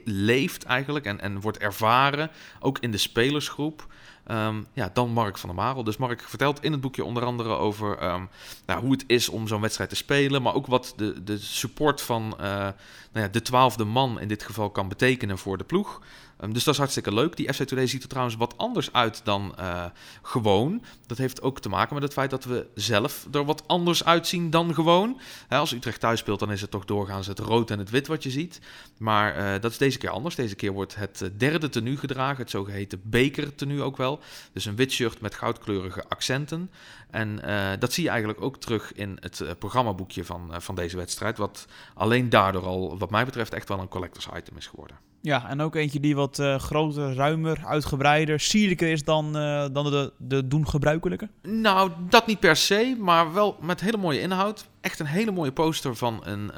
leeft 0.04 0.64
eigenlijk 0.64 1.04
en, 1.04 1.20
en 1.20 1.40
wordt 1.40 1.58
ervaren, 1.58 2.30
ook 2.60 2.78
in 2.78 2.90
de 2.90 2.98
spelersgroep. 2.98 3.86
Um, 4.30 4.66
ja, 4.72 4.90
dan 4.92 5.10
Mark 5.10 5.38
van 5.38 5.48
der 5.48 5.58
Marel. 5.58 5.84
Dus 5.84 5.96
Mark 5.96 6.22
vertelt 6.22 6.62
in 6.62 6.72
het 6.72 6.80
boekje 6.80 7.04
onder 7.04 7.24
andere 7.24 7.48
over 7.48 8.12
um, 8.12 8.28
nou, 8.66 8.80
hoe 8.80 8.92
het 8.92 9.04
is 9.06 9.28
om 9.28 9.46
zo'n 9.46 9.60
wedstrijd 9.60 9.90
te 9.90 9.96
spelen, 9.96 10.42
maar 10.42 10.54
ook 10.54 10.66
wat 10.66 10.92
de, 10.96 11.24
de 11.24 11.38
support 11.38 12.00
van 12.00 12.34
nou 12.38 12.74
ja, 13.12 13.28
de 13.28 13.42
twaalfde 13.42 13.84
man 13.84 14.20
in 14.20 14.28
dit 14.28 14.42
geval 14.42 14.70
kan 14.70 14.88
betekenen 14.88 15.38
voor 15.38 15.58
de 15.58 15.64
ploeg. 15.64 16.00
Um, 16.40 16.52
dus 16.52 16.64
dat 16.64 16.72
is 16.72 16.78
hartstikke 16.78 17.14
leuk. 17.14 17.36
Die 17.36 17.52
FC 17.52 17.62
Today 17.62 17.86
ziet 17.86 18.02
er 18.02 18.08
trouwens 18.08 18.36
wat 18.36 18.54
anders 18.56 18.92
uit 18.92 19.20
dan 19.24 19.54
uh, 19.58 19.84
gewoon. 20.22 20.82
Dat 21.06 21.18
heeft 21.18 21.42
ook 21.42 21.60
te 21.60 21.68
maken 21.68 21.94
met 21.94 22.02
het 22.02 22.12
feit 22.12 22.30
dat 22.30 22.44
we 22.44 22.66
zelf 22.74 23.26
er 23.32 23.44
wat 23.44 23.62
anders 23.66 24.04
uitzien 24.04 24.50
dan 24.50 24.74
gewoon. 24.74 25.20
Als 25.48 25.72
Utrecht 25.72 26.00
thuis 26.00 26.20
speelt, 26.20 26.38
dan 26.38 26.52
is 26.52 26.60
het 26.60 26.70
toch 26.70 26.84
doorgaans 26.84 27.26
het 27.26 27.38
rood 27.38 27.70
en 27.70 27.78
het 27.78 27.90
wit 27.90 28.06
wat 28.06 28.22
je 28.22 28.30
ziet. 28.30 28.60
Maar 28.98 29.36
uh, 29.36 29.60
dat 29.60 29.70
is 29.70 29.78
deze 29.78 29.98
keer 29.98 30.10
anders. 30.10 30.34
Deze 30.34 30.54
keer 30.54 30.72
wordt 30.72 30.94
het 30.94 31.30
derde 31.36 31.68
tenue 31.68 31.96
gedragen, 31.96 32.38
het 32.42 32.50
zogeheten 32.50 33.00
bekertenue 33.04 33.82
ook 33.82 33.96
wel. 33.96 34.20
Dus 34.52 34.64
een 34.64 34.76
wit 34.76 34.92
shirt 34.92 35.20
met 35.20 35.34
goudkleurige 35.34 36.04
accenten. 36.08 36.70
En 37.10 37.40
dat 37.78 37.92
zie 37.92 38.02
je 38.02 38.08
eigenlijk 38.08 38.40
ook 38.40 38.56
terug 38.56 38.92
in 38.92 39.18
het 39.20 39.44
programmaboekje 39.58 40.24
van, 40.24 40.50
van 40.58 40.74
deze 40.74 40.96
wedstrijd. 40.96 41.38
Wat 41.38 41.66
alleen 41.94 42.28
daardoor 42.28 42.64
al, 42.64 42.98
wat 42.98 43.10
mij 43.10 43.24
betreft, 43.24 43.52
echt 43.52 43.68
wel 43.68 43.78
een 43.78 43.88
collectors 43.88 44.28
item 44.36 44.56
is 44.56 44.66
geworden. 44.66 45.07
Ja, 45.20 45.48
en 45.48 45.60
ook 45.60 45.74
eentje 45.74 46.00
die 46.00 46.16
wat 46.16 46.42
groter, 46.58 47.14
ruimer, 47.14 47.60
uitgebreider, 47.66 48.40
sierlijker 48.40 48.90
is 48.90 49.04
dan, 49.04 49.32
dan 49.72 49.90
de, 49.90 50.12
de 50.16 50.48
doen 50.48 50.68
gebruikelijke? 50.68 51.28
Nou, 51.42 51.90
dat 52.08 52.26
niet 52.26 52.40
per 52.40 52.56
se, 52.56 52.96
maar 52.98 53.32
wel 53.32 53.56
met 53.60 53.80
hele 53.80 53.96
mooie 53.96 54.20
inhoud. 54.20 54.68
Echt 54.80 54.98
een 54.98 55.06
hele 55.06 55.30
mooie 55.30 55.52
poster 55.52 55.96
van 55.96 56.20
een 56.24 56.50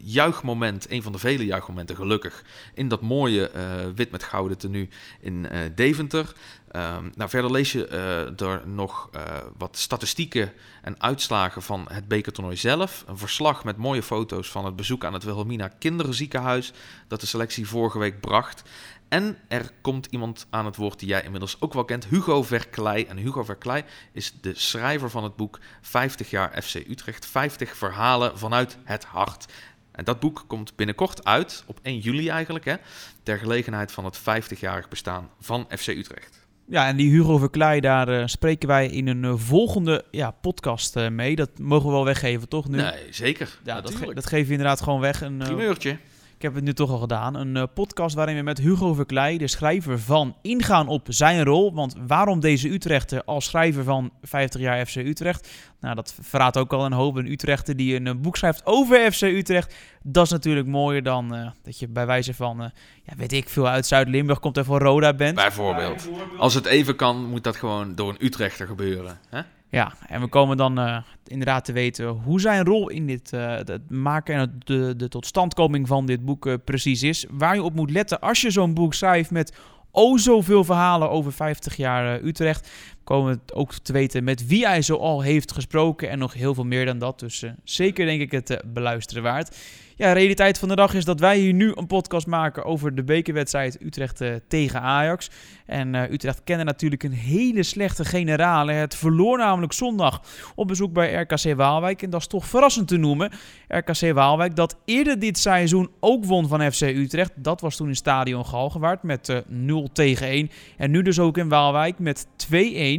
juichmoment, 0.00 0.90
een 0.90 1.02
van 1.02 1.12
de 1.12 1.18
vele 1.18 1.44
juichmomenten 1.44 1.96
gelukkig, 1.96 2.44
in 2.74 2.88
dat 2.88 3.00
mooie 3.00 3.50
wit 3.94 4.10
met 4.10 4.22
gouden 4.22 4.58
tenue 4.58 4.88
in 5.20 5.48
Deventer. 5.74 6.34
Um, 6.76 7.12
nou, 7.14 7.30
verder 7.30 7.50
lees 7.50 7.72
je 7.72 7.88
uh, 7.90 8.48
er 8.48 8.68
nog 8.68 9.10
uh, 9.14 9.22
wat 9.56 9.76
statistieken 9.76 10.52
en 10.82 11.00
uitslagen 11.00 11.62
van 11.62 11.86
het 11.92 12.08
bekertoernooi 12.08 12.56
zelf. 12.56 13.04
Een 13.06 13.18
verslag 13.18 13.64
met 13.64 13.76
mooie 13.76 14.02
foto's 14.02 14.50
van 14.50 14.64
het 14.64 14.76
bezoek 14.76 15.04
aan 15.04 15.12
het 15.12 15.24
Wilhelmina 15.24 15.68
Kinderziekenhuis 15.68 16.72
dat 17.08 17.20
de 17.20 17.26
selectie 17.26 17.68
vorige 17.68 17.98
week 17.98 18.20
bracht. 18.20 18.62
En 19.08 19.36
er 19.48 19.70
komt 19.80 20.06
iemand 20.10 20.46
aan 20.50 20.64
het 20.64 20.76
woord 20.76 20.98
die 20.98 21.08
jij 21.08 21.22
inmiddels 21.22 21.60
ook 21.60 21.72
wel 21.72 21.84
kent, 21.84 22.06
Hugo 22.06 22.42
Verkleij. 22.42 23.06
En 23.06 23.16
Hugo 23.16 23.44
Verkleij 23.44 23.84
is 24.12 24.34
de 24.40 24.54
schrijver 24.54 25.10
van 25.10 25.24
het 25.24 25.36
boek 25.36 25.58
50 25.80 26.30
jaar 26.30 26.62
FC 26.62 26.74
Utrecht. 26.74 27.26
50 27.26 27.76
verhalen 27.76 28.38
vanuit 28.38 28.78
het 28.84 29.04
hart. 29.04 29.46
En 29.92 30.04
dat 30.04 30.20
boek 30.20 30.44
komt 30.46 30.76
binnenkort 30.76 31.24
uit, 31.24 31.64
op 31.66 31.78
1 31.82 31.98
juli 31.98 32.28
eigenlijk, 32.28 32.64
hè, 32.64 32.74
ter 33.22 33.38
gelegenheid 33.38 33.92
van 33.92 34.04
het 34.04 34.20
50-jarig 34.20 34.88
bestaan 34.88 35.30
van 35.40 35.66
FC 35.68 35.86
Utrecht. 35.86 36.46
Ja, 36.66 36.86
en 36.86 36.96
die 36.96 37.10
Hugo 37.10 37.38
Verkleij, 37.38 37.80
daar 37.80 38.08
uh, 38.08 38.26
spreken 38.26 38.68
wij 38.68 38.88
in 38.88 39.06
een 39.06 39.22
uh, 39.24 39.32
volgende 39.36 40.04
ja, 40.10 40.30
podcast 40.30 40.96
uh, 40.96 41.08
mee. 41.08 41.36
Dat 41.36 41.58
mogen 41.58 41.86
we 41.86 41.92
wel 41.92 42.04
weggeven, 42.04 42.48
toch? 42.48 42.68
Nu? 42.68 42.76
Nee, 42.76 43.06
zeker. 43.10 43.58
Ja, 43.64 43.80
dat, 43.80 43.94
ge 43.94 44.14
dat, 44.14 44.26
geven 44.26 44.46
we 44.46 44.52
inderdaad 44.52 44.80
gewoon 44.80 45.00
weg. 45.00 45.20
Een, 45.20 45.38
Primeurtje. 45.38 45.98
Heb 46.44 46.54
het 46.54 46.64
nu 46.64 46.72
toch 46.72 46.90
al 46.90 46.98
gedaan. 46.98 47.34
Een 47.34 47.72
podcast 47.72 48.14
waarin 48.14 48.36
we 48.36 48.42
met 48.42 48.58
Hugo 48.58 48.94
Verkleij, 48.94 49.38
de 49.38 49.48
schrijver 49.48 50.00
van, 50.00 50.36
ingaan 50.42 50.88
op 50.88 51.06
zijn 51.08 51.44
rol. 51.44 51.74
Want 51.74 51.94
waarom 52.06 52.40
deze 52.40 52.68
Utrechter 52.68 53.24
als 53.24 53.44
schrijver 53.44 53.84
van 53.84 54.12
50 54.22 54.60
jaar 54.60 54.86
FC 54.86 54.96
Utrecht? 54.96 55.48
Nou, 55.80 55.94
dat 55.94 56.14
verraadt 56.20 56.56
ook 56.56 56.72
al 56.72 56.84
een 56.84 56.92
hoop. 56.92 57.16
Een 57.16 57.30
Utrechter 57.30 57.76
die 57.76 58.00
een 58.00 58.20
boek 58.20 58.36
schrijft 58.36 58.66
over 58.66 59.12
FC 59.12 59.22
Utrecht. 59.22 59.74
Dat 60.02 60.24
is 60.24 60.30
natuurlijk 60.30 60.66
mooier 60.66 61.02
dan 61.02 61.34
uh, 61.34 61.50
dat 61.62 61.78
je 61.78 61.88
bij 61.88 62.06
wijze 62.06 62.34
van, 62.34 62.72
ja, 63.02 63.16
weet 63.16 63.32
ik 63.32 63.48
veel, 63.48 63.68
uit 63.68 63.86
Zuid-Limburg 63.86 64.40
komt 64.40 64.56
en 64.56 64.64
voor 64.64 64.80
Roda 64.80 65.14
bent. 65.14 65.34
Bijvoorbeeld. 65.34 66.08
Als 66.38 66.54
het 66.54 66.66
even 66.66 66.96
kan, 66.96 67.24
moet 67.24 67.44
dat 67.44 67.56
gewoon 67.56 67.94
door 67.94 68.08
een 68.08 68.24
Utrechter 68.24 68.66
gebeuren. 68.66 69.18
Hè? 69.28 69.40
Ja, 69.74 69.92
en 70.06 70.20
we 70.20 70.28
komen 70.28 70.56
dan 70.56 70.78
uh, 70.78 70.98
inderdaad 71.26 71.64
te 71.64 71.72
weten 71.72 72.06
hoe 72.06 72.40
zijn 72.40 72.64
rol 72.64 72.88
in 72.88 73.06
dit 73.06 73.30
het 73.30 73.90
maken 73.90 74.34
en 74.34 74.58
de, 74.58 74.94
de 74.96 75.08
totstandkoming 75.08 75.88
van 75.88 76.06
dit 76.06 76.24
boek 76.24 76.64
precies 76.64 77.02
is. 77.02 77.26
Waar 77.30 77.54
je 77.54 77.62
op 77.62 77.74
moet 77.74 77.90
letten 77.90 78.20
als 78.20 78.40
je 78.40 78.50
zo'n 78.50 78.74
boek 78.74 78.94
schrijft 78.94 79.30
met 79.30 79.56
oh 79.90 80.18
zoveel 80.18 80.64
verhalen 80.64 81.10
over 81.10 81.32
50 81.32 81.76
jaar 81.76 82.22
Utrecht 82.22 82.70
komen 83.04 83.32
we 83.32 83.54
ook 83.54 83.72
te 83.72 83.92
weten 83.92 84.24
met 84.24 84.46
wie 84.46 84.66
hij 84.66 84.82
zo 84.82 84.96
al 84.96 85.20
heeft 85.20 85.52
gesproken 85.52 86.10
en 86.10 86.18
nog 86.18 86.34
heel 86.34 86.54
veel 86.54 86.64
meer 86.64 86.84
dan 86.86 86.98
dat. 86.98 87.18
Dus 87.18 87.42
uh, 87.42 87.50
zeker 87.64 88.06
denk 88.06 88.20
ik 88.20 88.30
het 88.30 88.50
uh, 88.50 88.56
beluisteren 88.64 89.22
waard. 89.22 89.56
Ja, 89.96 90.12
realiteit 90.12 90.58
van 90.58 90.68
de 90.68 90.74
dag 90.74 90.94
is 90.94 91.04
dat 91.04 91.20
wij 91.20 91.38
hier 91.38 91.52
nu 91.52 91.72
een 91.74 91.86
podcast 91.86 92.26
maken 92.26 92.64
over 92.64 92.94
de 92.94 93.04
bekerwedstrijd 93.04 93.82
Utrecht 93.82 94.20
uh, 94.20 94.34
tegen 94.48 94.80
Ajax. 94.80 95.30
En 95.66 95.94
Utrecht 95.94 96.44
kende 96.44 96.64
natuurlijk 96.64 97.02
een 97.02 97.12
hele 97.12 97.62
slechte 97.62 98.04
generale. 98.04 98.72
Het 98.72 98.94
verloor 98.94 99.38
namelijk 99.38 99.72
zondag 99.72 100.22
op 100.54 100.68
bezoek 100.68 100.92
bij 100.92 101.14
RKC 101.14 101.56
Waalwijk. 101.56 102.02
En 102.02 102.10
dat 102.10 102.20
is 102.20 102.26
toch 102.26 102.46
verrassend 102.46 102.88
te 102.88 102.96
noemen. 102.96 103.32
RKC 103.68 104.12
Waalwijk 104.12 104.56
dat 104.56 104.76
eerder 104.84 105.18
dit 105.18 105.38
seizoen 105.38 105.90
ook 106.00 106.24
won 106.24 106.48
van 106.48 106.72
FC 106.72 106.80
Utrecht. 106.80 107.32
Dat 107.36 107.60
was 107.60 107.76
toen 107.76 107.88
in 107.88 107.96
stadion 107.96 108.46
Galgenwaard 108.46 109.02
met 109.02 109.42
0 109.46 109.88
tegen 109.92 110.26
1. 110.26 110.50
En 110.76 110.90
nu 110.90 111.02
dus 111.02 111.18
ook 111.18 111.38
in 111.38 111.48
Waalwijk 111.48 111.98
met 111.98 112.26
2-1. 112.26 112.93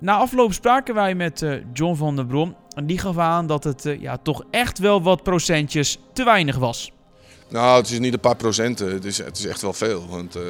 Na 0.00 0.16
afloop 0.16 0.52
spraken 0.52 0.94
wij 0.94 1.14
met 1.14 1.42
uh, 1.42 1.54
John 1.72 1.94
van 1.94 2.16
der 2.16 2.26
Brom. 2.26 2.56
En 2.74 2.86
die 2.86 2.98
gaf 2.98 3.18
aan 3.18 3.46
dat 3.46 3.64
het 3.64 3.84
uh, 3.84 4.00
ja, 4.00 4.16
toch 4.16 4.44
echt 4.50 4.78
wel 4.78 5.02
wat 5.02 5.22
procentjes 5.22 5.98
te 6.12 6.24
weinig 6.24 6.56
was. 6.56 6.92
Nou, 7.48 7.80
het 7.80 7.90
is 7.90 7.98
niet 7.98 8.12
een 8.12 8.20
paar 8.20 8.36
procenten. 8.36 8.92
Het 8.92 9.04
is, 9.04 9.18
het 9.18 9.38
is 9.38 9.46
echt 9.46 9.62
wel 9.62 9.72
veel. 9.72 10.06
Want, 10.08 10.36
uh, 10.36 10.42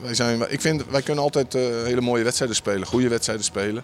wij, 0.00 0.14
zijn, 0.14 0.52
ik 0.52 0.60
vind, 0.60 0.86
wij 0.86 1.02
kunnen 1.02 1.24
altijd 1.24 1.52
hele 1.52 2.00
mooie 2.00 2.24
wedstrijden 2.24 2.56
spelen. 2.56 2.86
Goede 2.86 3.08
wedstrijden 3.08 3.44
spelen. 3.44 3.82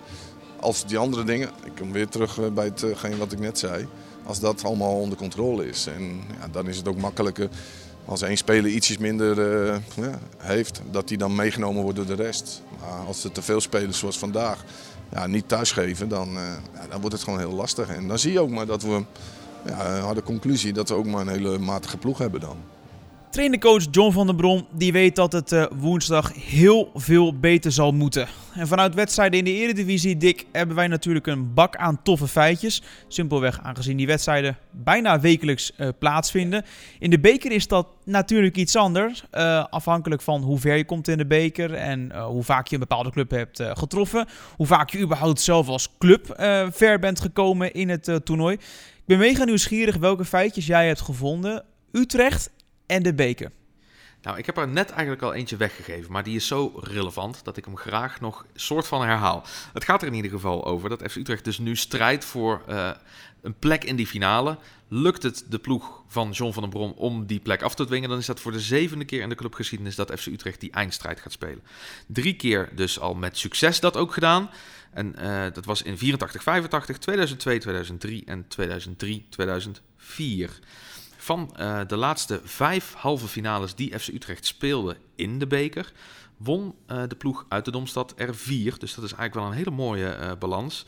Als 0.61 0.87
die 0.87 0.99
andere 0.99 1.25
dingen, 1.25 1.49
ik 1.65 1.73
kom 1.79 1.93
weer 1.93 2.09
terug 2.09 2.53
bij 2.53 2.65
hetgeen 2.65 3.19
wat 3.19 3.33
ik 3.33 3.39
net 3.39 3.59
zei. 3.59 3.87
Als 4.25 4.41
dat 4.41 4.65
allemaal 4.65 5.01
onder 5.01 5.19
controle 5.19 5.69
is. 5.69 5.87
En 5.87 6.21
ja, 6.41 6.49
dan 6.51 6.69
is 6.69 6.77
het 6.77 6.89
ook 6.89 6.97
makkelijker 6.97 7.49
als 8.07 8.23
één 8.23 8.37
speler 8.37 8.71
ietsjes 8.71 8.99
minder 8.99 9.39
uh, 9.39 9.77
ja, 9.95 10.19
heeft, 10.37 10.81
dat 10.91 11.09
die 11.09 11.19
dan 11.19 11.35
meegenomen 11.35 11.83
wordt 11.83 11.97
door 11.97 12.07
de 12.07 12.23
rest. 12.23 12.63
Maar 12.81 13.07
als 13.07 13.25
er 13.25 13.33
te 13.33 13.43
veel 13.43 13.61
spelers 13.61 13.99
zoals 13.99 14.19
vandaag 14.19 14.65
ja, 15.13 15.27
niet 15.27 15.49
thuisgeven, 15.49 16.09
dan, 16.09 16.29
uh, 16.29 16.43
ja, 16.75 16.87
dan 16.91 17.01
wordt 17.01 17.15
het 17.15 17.25
gewoon 17.25 17.39
heel 17.39 17.53
lastig. 17.53 17.89
En 17.89 18.09
dan 18.09 18.19
zie 18.19 18.33
je 18.33 18.41
ook 18.41 18.51
maar 18.51 18.67
dat 18.67 18.83
we, 18.83 19.05
ja, 19.67 19.99
hadden 19.99 20.23
conclusie 20.23 20.73
dat 20.73 20.89
we 20.89 20.95
ook 20.95 21.07
maar 21.07 21.21
een 21.21 21.29
hele 21.29 21.59
matige 21.59 21.97
ploeg 21.97 22.19
hebben 22.19 22.41
dan. 22.41 22.57
Trainercoach 23.37 23.87
John 23.91 24.13
van 24.13 24.27
der 24.27 24.35
Brom 24.35 24.67
die 24.73 24.93
weet 24.93 25.17
dat 25.17 25.33
het 25.33 25.53
uh, 25.53 25.65
woensdag 25.79 26.33
heel 26.35 26.91
veel 26.95 27.39
beter 27.39 27.73
zal 27.73 27.93
moeten. 27.93 28.29
En 28.55 28.67
vanuit 28.67 28.95
wedstrijden 28.95 29.39
in 29.39 29.45
de 29.45 29.53
Eredivisie, 29.53 30.17
Dick, 30.17 30.47
hebben 30.53 30.77
wij 30.77 30.87
natuurlijk 30.87 31.27
een 31.27 31.55
bak 31.55 31.77
aan 31.77 32.03
toffe 32.03 32.27
feitjes. 32.27 32.83
Simpelweg 33.09 33.61
aangezien 33.63 33.97
die 33.97 34.07
wedstrijden 34.07 34.59
bijna 34.71 35.21
wekelijks 35.21 35.73
uh, 35.79 35.89
plaatsvinden. 35.99 36.65
In 36.99 37.11
de 37.11 37.19
beker 37.19 37.53
is 37.53 37.69
dat 37.69 37.87
natuurlijk 38.05 38.57
iets 38.57 38.77
anders. 38.77 39.25
Uh, 39.33 39.65
afhankelijk 39.71 40.23
van 40.23 40.43
hoe 40.43 40.59
ver 40.59 40.77
je 40.77 40.85
komt 40.85 41.09
in 41.09 41.19
de 41.19 41.27
beker 41.27 41.75
en 41.75 42.21
hoe 42.21 42.45
vaak 42.45 42.67
je 42.67 42.75
een 42.75 42.81
bepaalde 42.81 43.11
club 43.11 43.31
hebt 43.31 43.63
getroffen. 43.63 44.27
Hoe 44.57 44.67
vaak 44.67 44.91
je 44.91 44.99
überhaupt 44.99 45.41
zelf 45.41 45.69
als 45.69 45.89
club 45.99 46.35
ver 46.73 46.99
bent 46.99 47.21
gekomen 47.21 47.73
in 47.73 47.89
het 47.89 48.21
toernooi. 48.25 48.55
Ik 48.55 49.07
ben 49.07 49.19
mega 49.19 49.45
nieuwsgierig 49.45 49.97
welke 49.97 50.25
feitjes 50.25 50.67
jij 50.67 50.87
hebt 50.87 51.01
gevonden. 51.01 51.65
Utrecht 51.93 52.51
en 52.87 53.03
de 53.03 53.15
beker. 53.15 53.51
Nou, 54.23 54.39
ik 54.39 54.47
heb 54.47 54.57
er 54.57 54.69
net 54.69 54.91
eigenlijk 54.91 55.23
al 55.23 55.35
eentje 55.35 55.57
weggegeven, 55.57 56.13
maar 56.13 56.23
die 56.23 56.37
is 56.37 56.47
zo 56.47 56.81
relevant 56.83 57.45
dat 57.45 57.57
ik 57.57 57.65
hem 57.65 57.77
graag 57.77 58.21
nog 58.21 58.47
soort 58.55 58.87
van 58.87 59.03
herhaal. 59.03 59.45
Het 59.73 59.85
gaat 59.85 60.03
er 60.03 60.09
in 60.09 60.15
ieder 60.15 60.31
geval 60.31 60.65
over 60.65 60.89
dat 60.89 61.03
FC 61.11 61.17
Utrecht 61.17 61.45
dus 61.45 61.59
nu 61.59 61.77
strijdt 61.77 62.25
voor 62.25 62.63
uh, 62.69 62.91
een 63.43 63.59
plek 63.59 63.85
in 63.85 63.97
die 63.97 64.07
finale. 64.07 64.59
Lukt 64.89 65.23
het 65.23 65.45
de 65.49 65.59
ploeg 65.59 66.03
van 66.07 66.31
John 66.31 66.53
van 66.53 66.63
den 66.63 66.71
Brom 66.73 66.91
om 66.91 67.27
die 67.27 67.41
plek 67.41 67.63
af 67.63 67.75
te 67.75 67.85
dwingen, 67.85 68.09
dan 68.09 68.19
is 68.19 68.27
dat 68.27 68.41
voor 68.41 68.53
de 68.53 68.61
zevende 68.61 69.05
keer 69.05 69.23
in 69.23 69.29
de 69.29 69.35
clubgeschiedenis 69.35 69.95
dat 69.95 70.13
FC 70.19 70.27
Utrecht 70.27 70.61
die 70.61 70.71
eindstrijd 70.71 71.21
gaat 71.21 71.33
spelen. 71.33 71.63
Drie 72.07 72.35
keer 72.35 72.69
dus 72.75 73.01
al 73.01 73.15
met 73.15 73.39
succes 73.39 73.81
dat 73.81 73.97
ook 73.97 74.13
gedaan. 74.13 74.51
En 74.93 75.15
uh, 75.19 75.45
dat 75.53 75.65
was 75.65 75.83
in 75.83 75.99
84, 75.99 76.43
85, 76.43 76.99
2002, 76.99 77.59
2003 77.59 78.23
en 78.27 78.49
2003, 78.49 79.27
2004. 79.29 80.59
Van 81.27 81.55
uh, 81.61 81.81
de 81.87 81.97
laatste 81.97 82.41
vijf 82.45 82.95
halve 82.95 83.29
finales 83.29 83.75
die 83.75 83.99
FC 83.99 84.09
Utrecht 84.09 84.47
speelde 84.47 84.97
in 85.15 85.39
de 85.39 85.47
beker, 85.47 85.93
won 86.37 86.75
uh, 86.91 87.03
de 87.09 87.17
ploeg 87.17 87.47
uit 87.49 87.65
de 87.65 87.71
Domstad 87.71 88.13
er 88.17 88.35
vier. 88.35 88.79
Dus 88.79 88.95
dat 88.95 89.05
is 89.05 89.13
eigenlijk 89.13 89.35
wel 89.35 89.47
een 89.47 89.65
hele 89.65 89.71
mooie 89.71 90.17
uh, 90.21 90.33
balans. 90.39 90.87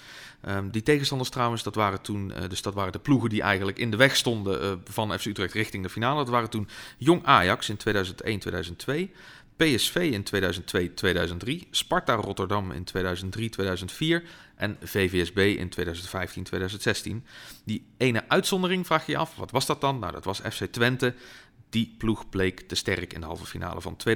Um, 0.49 0.71
die 0.71 0.83
tegenstanders 0.83 1.31
trouwens, 1.31 1.63
dat 1.63 1.75
waren 1.75 2.01
toen, 2.01 2.33
dus 2.49 2.63
dat 2.63 2.75
waren 2.75 2.93
de 2.93 2.99
ploegen 2.99 3.29
die 3.29 3.43
eigenlijk 3.43 3.79
in 3.79 3.91
de 3.91 3.97
weg 3.97 4.17
stonden 4.17 4.83
van 4.85 5.19
FC 5.19 5.25
Utrecht 5.25 5.55
richting 5.55 5.83
de 5.83 5.91
finale. 5.91 6.17
Dat 6.17 6.29
waren 6.29 6.51
toen 6.51 6.69
Jong 6.99 7.25
Ajax 7.25 7.69
in 7.69 7.79
2001-2002. 9.09 9.11
PSV 9.59 9.97
in 9.97 10.25
2002-2003, 11.65 11.69
Sparta 11.71 12.15
Rotterdam 12.15 12.73
in 12.73 12.85
2003-2004 12.85 12.89
en 14.57 14.77
VVSB 14.83 15.39
in 15.39 15.73
2015-2016. 17.21 17.23
Die 17.65 17.87
ene 17.97 18.25
uitzondering 18.29 18.87
vraag 18.87 19.07
je 19.07 19.13
je 19.13 19.19
af, 19.19 19.37
wat 19.37 19.51
was 19.51 19.67
dat 19.67 19.81
dan? 19.81 19.99
Nou, 19.99 20.13
dat 20.13 20.25
was 20.25 20.41
FC 20.41 20.65
Twente. 20.65 21.15
Die 21.71 21.95
ploeg 21.99 22.29
bleek 22.29 22.61
te 22.61 22.75
sterk 22.75 23.13
in 23.13 23.21
de 23.21 23.27
halve 23.27 23.47
finale 23.47 23.81
van 23.81 23.97
2010-2011. 24.09 24.11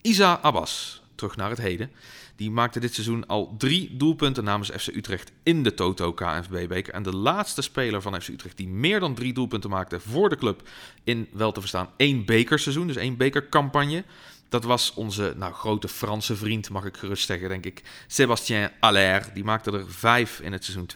Isa 0.00 0.38
Abbas, 0.42 1.01
terug 1.22 1.36
naar 1.36 1.50
het 1.50 1.58
heden. 1.58 1.90
Die 2.36 2.50
maakte 2.50 2.80
dit 2.80 2.94
seizoen 2.94 3.26
al 3.26 3.54
drie 3.58 3.96
doelpunten 3.96 4.44
namens 4.44 4.70
FC 4.70 4.86
Utrecht 4.86 5.32
in 5.42 5.62
de 5.62 5.74
Toto 5.74 6.12
KNVB-beker. 6.12 6.94
En 6.94 7.02
de 7.02 7.16
laatste 7.16 7.62
speler 7.62 8.02
van 8.02 8.20
FC 8.20 8.28
Utrecht 8.28 8.56
die 8.56 8.68
meer 8.68 9.00
dan 9.00 9.14
drie 9.14 9.32
doelpunten 9.32 9.70
maakte 9.70 10.00
voor 10.00 10.28
de 10.28 10.36
club 10.36 10.68
in 11.04 11.28
wel 11.32 11.52
te 11.52 11.60
verstaan 11.60 11.90
één 11.96 12.24
bekerseizoen, 12.24 12.86
dus 12.86 12.96
één 12.96 13.16
bekercampagne. 13.16 14.04
Dat 14.48 14.64
was 14.64 14.94
onze 14.94 15.34
nou, 15.36 15.52
grote 15.52 15.88
Franse 15.88 16.36
vriend, 16.36 16.70
mag 16.70 16.84
ik 16.84 16.96
gerust 16.96 17.26
zeggen, 17.26 17.48
denk 17.48 17.64
ik. 17.64 17.82
Sébastien 18.06 18.70
Allaire. 18.80 19.32
Die 19.34 19.44
maakte 19.44 19.70
er 19.70 19.90
vijf 19.90 20.40
in 20.40 20.52
het 20.52 20.64
seizoen 20.64 20.88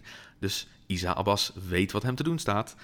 2015-2016. 0.00 0.04
Dus 0.38 0.66
Isa 0.86 1.12
Abbas 1.12 1.52
weet 1.68 1.92
wat 1.92 2.02
hem 2.02 2.14
te 2.14 2.22
doen 2.22 2.38
staat. 2.38 2.74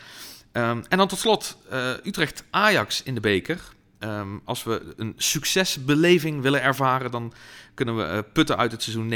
Um, 0.53 0.85
en 0.89 0.99
dan 0.99 1.09
tot 1.09 1.19
slot 1.19 1.57
uh, 1.73 1.91
Utrecht-Ajax 2.05 3.03
in 3.03 3.15
de 3.15 3.21
beker. 3.21 3.74
Um, 4.05 4.41
als 4.45 4.63
we 4.65 4.95
een 4.97 5.15
succesbeleving 5.17 6.43
willen 6.43 6.63
ervaren, 6.63 7.11
dan 7.11 7.33
kunnen 7.75 7.97
we 7.97 8.03
uh, 8.03 8.19
putten 8.33 8.57
uit 8.57 8.73
het 8.73 8.83
seizoen 8.83 9.13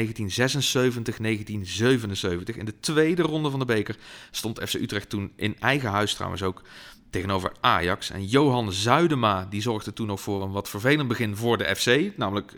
1976-1977. 2.52 2.56
In 2.56 2.64
de 2.64 2.80
tweede 2.80 3.22
ronde 3.22 3.50
van 3.50 3.58
de 3.58 3.64
beker 3.64 3.96
stond 4.30 4.60
FC 4.68 4.74
Utrecht 4.74 5.08
toen 5.08 5.32
in 5.36 5.56
eigen 5.60 5.90
huis 5.90 6.14
trouwens 6.14 6.42
ook 6.42 6.62
tegenover 7.10 7.52
Ajax. 7.60 8.10
En 8.10 8.26
Johan 8.26 8.72
Zuidema 8.72 9.46
die 9.50 9.62
zorgde 9.62 9.92
toen 9.92 10.06
nog 10.06 10.20
voor 10.20 10.42
een 10.42 10.52
wat 10.52 10.68
vervelend 10.68 11.08
begin 11.08 11.36
voor 11.36 11.58
de 11.58 11.76
FC, 11.76 12.16
namelijk 12.16 12.52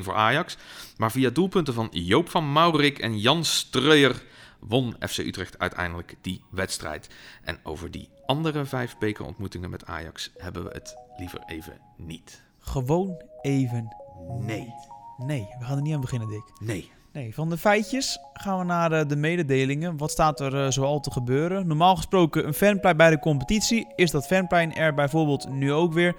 0-1 0.00 0.04
voor 0.04 0.14
Ajax. 0.14 0.56
Maar 0.96 1.10
via 1.10 1.30
doelpunten 1.30 1.74
van 1.74 1.88
Joop 1.90 2.30
van 2.30 2.52
Maurik 2.52 2.98
en 2.98 3.18
Jan 3.18 3.44
Streuer 3.44 4.22
won 4.58 4.96
FC 5.08 5.18
Utrecht 5.18 5.58
uiteindelijk 5.58 6.14
die 6.20 6.42
wedstrijd. 6.50 7.08
En 7.42 7.58
over 7.62 7.90
die 7.90 8.08
andere 8.26 8.64
vijf 8.64 8.98
bekerontmoetingen 8.98 9.70
met 9.70 9.86
Ajax 9.86 10.30
hebben 10.36 10.64
we 10.64 10.70
het 10.72 10.96
liever 11.22 11.42
even 11.46 11.80
niet. 11.96 12.42
Gewoon 12.58 13.22
even 13.42 13.96
Nee. 14.40 14.74
Nee, 15.16 15.46
we 15.58 15.64
gaan 15.64 15.76
er 15.76 15.82
niet 15.82 15.94
aan 15.94 16.00
beginnen, 16.00 16.28
Dick. 16.28 16.52
Nee. 16.60 16.90
Nee, 17.12 17.34
van 17.34 17.48
de 17.48 17.58
feitjes 17.58 18.18
gaan 18.32 18.58
we 18.58 18.64
naar 18.64 18.92
eh, 18.92 19.08
de 19.08 19.16
mededelingen. 19.16 19.96
Wat 19.96 20.10
staat 20.10 20.40
er 20.40 20.54
uh, 20.54 20.70
zoal 20.70 21.00
te 21.00 21.10
gebeuren? 21.10 21.66
Normaal 21.66 21.96
gesproken 21.96 22.46
een 22.46 22.54
fanplein 22.54 22.96
bij 22.96 23.10
de 23.10 23.18
competitie. 23.18 23.86
Is 23.96 24.10
dat 24.10 24.26
fanplein 24.26 24.74
er 24.74 24.94
bijvoorbeeld 24.94 25.48
nu 25.48 25.72
ook 25.72 25.92
weer? 25.92 26.16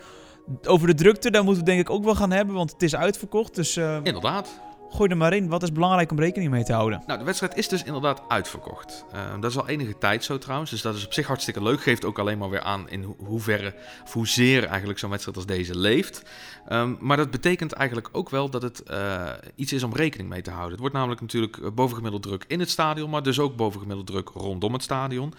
Over 0.68 0.88
de 0.88 0.94
drukte, 0.94 1.32
daar 1.32 1.44
moeten 1.44 1.64
we 1.64 1.70
denk 1.70 1.82
ik 1.82 1.90
ook 1.90 2.04
wel 2.04 2.16
gaan 2.16 2.32
hebben, 2.32 2.56
want 2.56 2.72
het 2.72 2.84
is 2.84 2.96
uitverkocht. 2.96 3.56
Dus 3.56 3.78
uh, 3.78 3.98
Inderdaad. 4.04 4.62
Gooi 4.94 5.10
er 5.10 5.18
maar 5.18 5.34
in. 5.34 5.48
Wat 5.48 5.64
is 5.64 5.72
belangrijk 5.72 6.12
om 6.12 6.20
rekening 6.20 6.52
mee 6.52 6.64
te 6.64 6.74
houden? 6.74 7.04
Nou, 7.08 7.20
de 7.20 7.26
wedstrijd 7.26 7.56
is 7.56 7.68
dus 7.68 7.84
inderdaad 7.84 8.22
uitverkocht. 8.28 9.06
Uh, 9.14 9.20
dat 9.40 9.52
is 9.52 9.58
al 9.58 9.68
enige 9.68 9.98
tijd 9.98 10.24
zo 10.24 10.38
trouwens, 10.38 10.72
dus 10.72 10.82
dat 10.82 10.96
is 10.96 11.06
op 11.06 11.14
zich 11.14 11.28
hartstikke 11.28 11.64
leuk. 11.64 11.82
Geeft 11.82 12.06
ook 12.06 12.20
alleen 12.20 12.38
maar 12.38 12.50
weer 12.50 12.62
aan 12.62 12.90
in 12.90 13.04
ho 13.04 13.16
hoeverre, 13.26 13.74
of 14.04 14.14
hoezeer 14.14 14.66
eigenlijk 14.66 15.00
zo'n 15.00 15.10
wedstrijd 15.10 15.38
als 15.38 15.46
deze 15.46 15.78
leeft. 15.78 16.24
Um, 16.72 16.98
maar 17.00 17.18
dat 17.18 17.32
betekent 17.32 17.72
eigenlijk 17.72 18.10
ook 18.12 18.30
wel 18.30 18.50
dat 18.50 18.62
het 18.62 18.84
uh, 18.92 19.30
iets 19.56 19.74
is 19.74 19.84
om 19.84 19.94
rekening 19.94 20.30
mee 20.30 20.42
te 20.42 20.50
houden. 20.50 20.72
Het 20.72 20.80
wordt 20.80 20.96
namelijk 20.96 21.22
natuurlijk 21.22 21.76
bovengemiddeld 21.76 22.24
druk 22.24 22.46
in 22.48 22.60
het 22.60 22.70
stadion, 22.70 23.10
maar 23.10 23.24
dus 23.24 23.40
ook 23.40 23.56
bovengemiddeld 23.56 24.08
druk 24.08 24.30
rondom 24.30 24.74
het 24.74 24.84
stadion. 24.84 25.34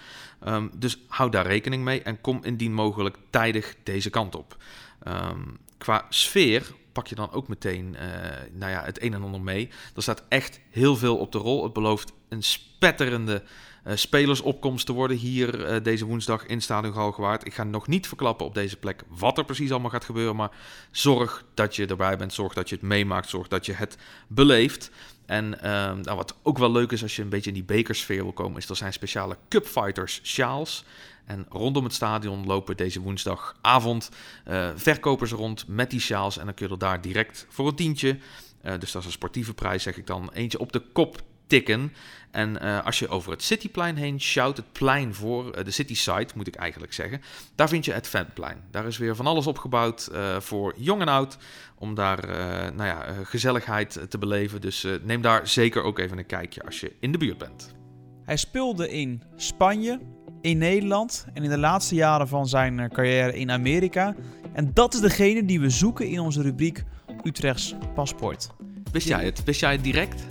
Um, 0.46 0.70
dus 0.74 0.98
houd 1.08 1.32
daar 1.32 1.46
rekening 1.46 1.84
mee 1.84 2.02
en 2.02 2.20
kom 2.20 2.38
indien 2.42 2.74
mogelijk 2.74 3.16
tijdig 3.30 3.74
deze 3.82 4.10
kant 4.10 4.34
op. 4.34 4.56
Um, 5.08 5.58
qua 5.78 6.06
sfeer 6.08 6.72
pak 6.94 7.06
je 7.06 7.14
dan 7.14 7.32
ook 7.32 7.48
meteen 7.48 7.96
uh, 8.00 8.00
nou 8.52 8.72
ja, 8.72 8.84
het 8.84 9.02
een 9.02 9.14
en 9.14 9.22
ander 9.22 9.40
mee. 9.40 9.68
Er 9.94 10.02
staat 10.02 10.22
echt 10.28 10.60
heel 10.70 10.96
veel 10.96 11.16
op 11.16 11.32
de 11.32 11.38
rol. 11.38 11.62
Het 11.62 11.72
belooft 11.72 12.12
een 12.28 12.42
spetterende 12.42 13.42
uh, 13.86 13.96
spelersopkomst 13.96 14.86
te 14.86 14.92
worden 14.92 15.16
hier 15.16 15.74
uh, 15.74 15.82
deze 15.82 16.04
woensdag 16.04 16.46
in 16.46 16.62
Stadion 16.62 16.94
Galgenwaard. 16.94 17.46
Ik 17.46 17.54
ga 17.54 17.64
nog 17.64 17.86
niet 17.86 18.08
verklappen 18.08 18.46
op 18.46 18.54
deze 18.54 18.76
plek 18.76 19.02
wat 19.08 19.38
er 19.38 19.44
precies 19.44 19.70
allemaal 19.70 19.90
gaat 19.90 20.04
gebeuren, 20.04 20.36
maar 20.36 20.50
zorg 20.90 21.44
dat 21.54 21.76
je 21.76 21.86
erbij 21.86 22.16
bent, 22.16 22.32
zorg 22.32 22.54
dat 22.54 22.68
je 22.68 22.74
het 22.74 22.84
meemaakt, 22.84 23.28
zorg 23.28 23.48
dat 23.48 23.66
je 23.66 23.72
het 23.72 23.96
beleeft. 24.28 24.90
En 25.26 25.54
uh, 25.54 25.60
nou, 25.92 26.16
wat 26.16 26.36
ook 26.42 26.58
wel 26.58 26.72
leuk 26.72 26.92
is 26.92 27.02
als 27.02 27.16
je 27.16 27.22
een 27.22 27.28
beetje 27.28 27.50
in 27.50 27.54
die 27.54 27.64
bekersfeer 27.64 28.22
wil 28.22 28.32
komen, 28.32 28.58
is 28.58 28.68
er 28.68 28.76
zijn 28.76 28.92
speciale 28.92 29.36
Cupfighters 29.48 30.20
sjaals. 30.22 30.84
En 31.24 31.46
rondom 31.48 31.84
het 31.84 31.92
stadion 31.92 32.46
lopen 32.46 32.76
deze 32.76 33.00
woensdagavond 33.00 34.10
uh, 34.48 34.70
verkopers 34.74 35.32
rond 35.32 35.68
met 35.68 35.90
die 35.90 36.00
sjaals. 36.00 36.38
En 36.38 36.44
dan 36.44 36.54
kun 36.54 36.66
je 36.66 36.72
er 36.72 36.78
daar 36.78 37.00
direct 37.00 37.46
voor 37.48 37.66
een 37.66 37.74
tientje, 37.74 38.18
uh, 38.64 38.72
dus 38.78 38.92
dat 38.92 39.00
is 39.00 39.06
een 39.06 39.12
sportieve 39.12 39.54
prijs 39.54 39.82
zeg 39.82 39.96
ik 39.96 40.06
dan, 40.06 40.30
eentje 40.32 40.58
op 40.58 40.72
de 40.72 40.82
kop 40.92 41.22
tikken. 41.46 41.92
En 42.30 42.58
uh, 42.62 42.84
als 42.84 42.98
je 42.98 43.08
over 43.08 43.30
het 43.30 43.42
Cityplein 43.42 43.96
heen 43.96 44.20
sjouwt, 44.20 44.56
het 44.56 44.72
plein 44.72 45.14
voor, 45.14 45.64
de 45.64 45.70
City 45.70 45.94
Site 45.94 46.32
moet 46.34 46.46
ik 46.46 46.54
eigenlijk 46.54 46.92
zeggen, 46.92 47.22
daar 47.54 47.68
vind 47.68 47.84
je 47.84 47.92
het 47.92 48.08
Fanplein. 48.08 48.64
Daar 48.70 48.86
is 48.86 48.98
weer 48.98 49.16
van 49.16 49.26
alles 49.26 49.46
opgebouwd 49.46 50.10
voor 50.38 50.74
jong 50.76 51.00
en 51.00 51.08
oud, 51.08 51.36
om 51.74 51.94
daar 51.94 52.26
nou 52.74 52.88
ja, 52.88 53.06
gezelligheid 53.24 54.06
te 54.08 54.18
beleven. 54.18 54.60
Dus 54.60 54.86
neem 55.02 55.22
daar 55.22 55.48
zeker 55.48 55.82
ook 55.82 55.98
even 55.98 56.18
een 56.18 56.26
kijkje 56.26 56.64
als 56.64 56.80
je 56.80 56.92
in 57.00 57.12
de 57.12 57.18
buurt 57.18 57.38
bent. 57.38 57.74
Hij 58.24 58.36
speelde 58.36 58.90
in 58.90 59.22
Spanje, 59.36 60.00
in 60.44 60.58
Nederland 60.58 61.26
en 61.34 61.42
in 61.42 61.50
de 61.50 61.58
laatste 61.58 61.94
jaren 61.94 62.28
van 62.28 62.48
zijn 62.48 62.88
carrière 62.92 63.38
in 63.38 63.50
Amerika. 63.50 64.14
En 64.52 64.70
dat 64.74 64.94
is 64.94 65.00
degene 65.00 65.44
die 65.44 65.60
we 65.60 65.70
zoeken 65.70 66.08
in 66.08 66.20
onze 66.20 66.42
rubriek 66.42 66.84
Utrechts 67.22 67.74
paspoort. 67.94 68.48
Wist 68.92 69.08
jij 69.08 69.24
het? 69.24 69.44
Wist 69.44 69.60
jij 69.60 69.72
het 69.72 69.84
direct? 69.84 70.24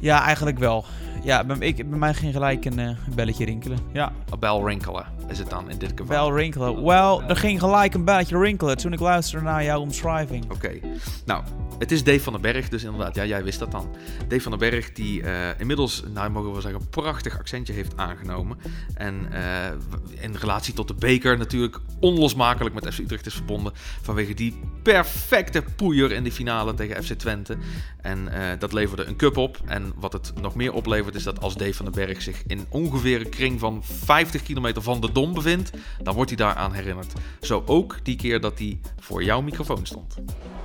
Ja, 0.00 0.24
eigenlijk 0.24 0.58
wel. 0.58 0.84
Ja, 1.22 1.44
bij, 1.44 1.56
ik, 1.58 1.76
bij 1.90 1.98
mij 1.98 2.14
ging 2.14 2.32
gelijk 2.32 2.64
een 2.64 2.78
uh, 2.78 2.90
belletje 3.14 3.44
rinkelen. 3.44 3.78
Ja. 3.92 4.12
Een 4.30 4.38
bel 4.38 4.66
rinkelen 4.66 5.06
is 5.28 5.38
het 5.38 5.50
dan 5.50 5.70
in 5.70 5.78
dit 5.78 5.90
geval? 5.90 6.06
Bel 6.06 6.36
rinkelen. 6.36 6.84
Wel, 6.84 7.22
er 7.22 7.36
ging 7.36 7.60
gelijk 7.60 7.94
een 7.94 8.04
belletje 8.04 8.38
rinkelen 8.38 8.76
toen 8.76 8.92
ik 8.92 9.00
luisterde 9.00 9.44
naar 9.44 9.64
jouw 9.64 9.80
omschrijving. 9.80 10.44
Oké. 10.44 10.54
Okay. 10.54 10.82
Nou, 11.24 11.44
het 11.80 11.92
is 11.92 12.04
Dave 12.04 12.20
van 12.20 12.32
den 12.32 12.42
Berg, 12.42 12.68
dus 12.68 12.84
inderdaad, 12.84 13.14
ja, 13.14 13.24
jij 13.24 13.44
wist 13.44 13.58
dat 13.58 13.70
dan. 13.70 13.96
Dave 14.28 14.42
van 14.42 14.58
den 14.58 14.70
Berg, 14.70 14.92
die 14.92 15.22
uh, 15.22 15.48
inmiddels, 15.58 16.02
nou 16.14 16.30
mogen 16.30 16.52
we 16.52 16.60
zeggen, 16.60 16.80
een 16.80 16.88
prachtig 16.88 17.38
accentje 17.38 17.72
heeft 17.72 17.96
aangenomen. 17.96 18.58
En 18.94 19.28
uh, 19.32 20.22
in 20.22 20.34
relatie 20.34 20.74
tot 20.74 20.88
de 20.88 20.94
beker 20.94 21.38
natuurlijk 21.38 21.80
onlosmakelijk 22.00 22.74
met 22.74 22.94
FC 22.94 22.98
Utrecht 22.98 23.26
is 23.26 23.34
verbonden. 23.34 23.72
Vanwege 24.02 24.34
die 24.34 24.60
perfecte 24.82 25.62
poeier 25.76 26.12
in 26.12 26.24
de 26.24 26.32
finale 26.32 26.74
tegen 26.74 27.04
FC 27.04 27.12
Twente. 27.12 27.56
En 28.00 28.18
uh, 28.18 28.34
dat 28.58 28.72
leverde 28.72 29.04
een 29.04 29.16
cup 29.16 29.36
op. 29.36 29.58
En 29.66 29.92
wat 29.96 30.12
het 30.12 30.32
nog 30.40 30.54
meer 30.54 30.72
oplevert 30.72 31.14
is 31.14 31.22
dat 31.22 31.40
als 31.40 31.56
Dave 31.56 31.74
van 31.74 31.84
den 31.84 31.94
Berg 31.94 32.22
zich 32.22 32.42
in 32.46 32.66
ongeveer 32.68 33.20
een 33.20 33.28
kring 33.28 33.60
van 33.60 33.84
50 33.84 34.42
kilometer 34.42 34.82
van 34.82 35.00
de 35.00 35.12
Dom 35.12 35.34
bevindt, 35.34 35.70
dan 36.02 36.14
wordt 36.14 36.30
hij 36.30 36.38
daaraan 36.38 36.72
herinnerd. 36.72 37.12
Zo 37.40 37.62
ook 37.66 37.98
die 38.02 38.16
keer 38.16 38.40
dat 38.40 38.58
hij 38.58 38.80
voor 38.98 39.24
jouw 39.24 39.40
microfoon 39.40 39.86
stond. 39.86 40.16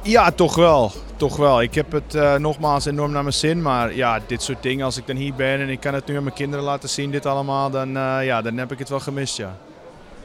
Ja, 0.04 0.32
toch 0.32 0.56
wel. 0.56 1.05
Toch 1.16 1.38
wel. 1.38 1.62
Ik 1.62 1.76
heb 1.76 1.92
het 1.92 2.16
uh, 2.16 2.36
nogmaals 2.36 2.86
enorm 2.86 3.12
naar 3.12 3.22
mijn 3.22 3.36
zin. 3.36 3.62
Maar 3.62 3.96
ja, 3.96 4.20
dit 4.28 4.42
soort 4.42 4.64
dingen, 4.64 4.86
als 4.86 4.98
ik 4.98 5.08
dan 5.08 5.16
hier 5.16 5.34
ben 5.34 5.60
en 5.60 5.70
ik 5.70 5.80
kan 5.80 5.94
het 5.94 6.06
nu 6.06 6.18
aan 6.18 6.24
mijn 6.24 6.36
kinderen 6.36 6.66
laten 6.66 6.90
zien, 6.90 7.12
dit 7.12 7.26
allemaal, 7.26 7.70
dan, 7.70 7.88
uh, 7.98 8.18
ja, 8.22 8.42
dan 8.42 8.58
heb 8.58 8.72
ik 8.72 8.80
het 8.80 8.90
wel 8.90 9.00
gemist, 9.00 9.38
ja. 9.38 9.58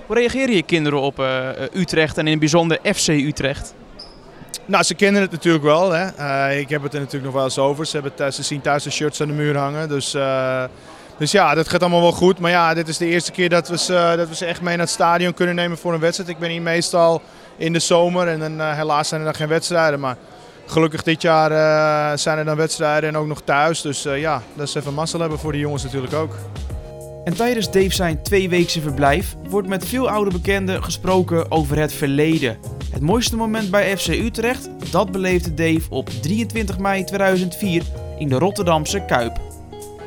Hoe 0.06 0.16
reageren 0.16 0.54
je 0.54 0.62
kinderen 0.62 1.00
op 1.00 1.18
uh, 1.18 1.48
Utrecht 1.72 2.18
en 2.18 2.24
in 2.24 2.30
het 2.30 2.40
bijzonder 2.40 2.78
FC 2.94 3.08
Utrecht? 3.08 3.74
Nou, 4.66 4.84
ze 4.84 4.94
kennen 4.94 5.22
het 5.22 5.30
natuurlijk 5.30 5.64
wel. 5.64 5.92
Hè. 5.92 6.50
Ik 6.50 6.68
heb 6.68 6.82
het 6.82 6.94
er 6.94 6.98
natuurlijk 6.98 7.24
nog 7.24 7.34
wel 7.34 7.44
eens 7.44 7.58
over. 7.58 7.86
Ze, 7.86 7.92
hebben 7.92 8.14
thuis, 8.14 8.36
ze 8.36 8.42
zien 8.42 8.60
thuis 8.60 8.82
de 8.82 8.90
shirts 8.90 9.20
aan 9.20 9.28
de 9.28 9.34
muur 9.34 9.56
hangen. 9.56 9.88
Dus, 9.88 10.16
dus 11.18 11.30
ja, 11.30 11.54
dat 11.54 11.68
gaat 11.68 11.80
allemaal 11.80 12.00
wel 12.00 12.12
goed. 12.12 12.38
Maar 12.38 12.50
ja, 12.50 12.74
dit 12.74 12.88
is 12.88 12.96
de 12.96 13.06
eerste 13.06 13.30
keer 13.30 13.48
dat 13.48 13.68
we, 13.68 13.78
ze, 13.78 14.14
dat 14.16 14.28
we 14.28 14.34
ze 14.34 14.46
echt 14.46 14.60
mee 14.60 14.76
naar 14.76 14.84
het 14.84 14.94
stadion 14.94 15.34
kunnen 15.34 15.54
nemen 15.54 15.78
voor 15.78 15.94
een 15.94 16.00
wedstrijd. 16.00 16.30
Ik 16.30 16.38
ben 16.38 16.50
hier 16.50 16.62
meestal 16.62 17.22
in 17.56 17.72
de 17.72 17.78
zomer 17.78 18.28
en 18.28 18.38
dan, 18.38 18.60
helaas 18.60 19.08
zijn 19.08 19.20
er 19.20 19.26
dan 19.26 19.36
geen 19.36 19.48
wedstrijden. 19.48 20.00
Maar 20.00 20.16
gelukkig 20.70 21.02
dit 21.02 21.22
jaar 21.22 22.18
zijn 22.18 22.38
er 22.38 22.44
dan 22.44 22.56
wedstrijden 22.56 23.08
en 23.08 23.16
ook 23.16 23.26
nog 23.26 23.42
thuis. 23.44 23.80
Dus 23.80 24.02
ja, 24.02 24.42
dat 24.54 24.68
is 24.68 24.74
even 24.74 24.94
mazzel 24.94 25.20
hebben 25.20 25.38
voor 25.38 25.52
de 25.52 25.58
jongens 25.58 25.82
natuurlijk 25.82 26.14
ook. 26.14 26.34
En 27.24 27.34
tijdens 27.34 27.70
Dave 27.70 27.92
zijn 27.92 28.22
tweeweekse 28.22 28.80
verblijf 28.80 29.36
wordt 29.48 29.68
met 29.68 29.86
veel 29.86 30.10
oude 30.10 30.30
bekenden 30.30 30.82
gesproken 30.82 31.50
over 31.50 31.78
het 31.78 31.92
verleden. 31.92 32.58
Het 32.90 33.02
mooiste 33.02 33.36
moment 33.36 33.70
bij 33.70 33.96
FC 33.96 34.08
Utrecht, 34.08 34.68
dat 34.90 35.12
beleefde 35.12 35.54
Dave 35.54 35.90
op 35.90 36.08
23 36.08 36.78
mei 36.78 37.04
2004 37.04 37.82
in 38.18 38.28
de 38.28 38.38
Rotterdamse 38.38 39.04
Kuip. 39.04 39.40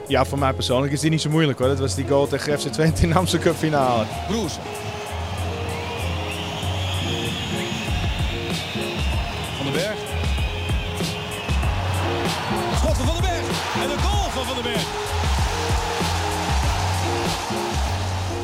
Ja, 0.08 0.26
voor 0.26 0.39
mij 0.39 0.54
persoonlijk 0.54 0.93
is 0.93 0.99
die 0.99 1.10
niet 1.10 1.21
zo 1.21 1.30
moeilijk 1.30 1.60
hoor. 1.60 1.67
Dat 1.67 1.80
was 1.80 1.95
die 1.95 2.08
goal 2.08 2.28
tegen 2.28 2.60
FC 2.60 2.67
Twente 2.67 3.02
in 3.02 3.10
de 3.10 3.15
Amsterdam 3.15 3.52
Cup 3.52 3.60
finale. 3.60 4.06
Broers. 4.28 4.58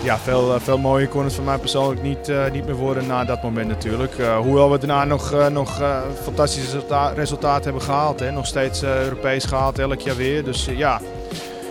Ja, 0.10 0.18
veel, 0.18 0.56
uh, 0.56 0.62
veel 0.62 0.78
mooier 0.78 1.08
kon 1.08 1.24
het 1.24 1.34
voor 1.34 1.44
mij 1.44 1.58
persoonlijk 1.58 2.02
niet, 2.02 2.30
uh, 2.30 2.52
niet 2.52 2.66
meer 2.66 2.76
worden 2.76 3.08
na 3.08 3.26
dat 3.26 3.44
moment 3.44 3.68
natuurlijk. 3.68 4.18
Uh, 4.18 4.38
hoewel 4.38 4.72
we 4.72 4.78
daarna 4.78 5.06
nog, 5.06 5.50
nog 5.52 5.82
fantastische 6.24 6.72
resultaat, 6.72 7.16
resultaat 7.16 7.64
hebben 7.64 7.82
gehaald. 7.82 8.20
Hè. 8.20 8.32
Nog 8.32 8.46
steeds 8.46 8.84
Europees 8.84 9.46
gehaald, 9.46 9.80
elk 9.80 10.00
jaar 10.00 10.16
weer. 10.16 10.44
Dus 10.44 10.66
ja, 10.66 11.02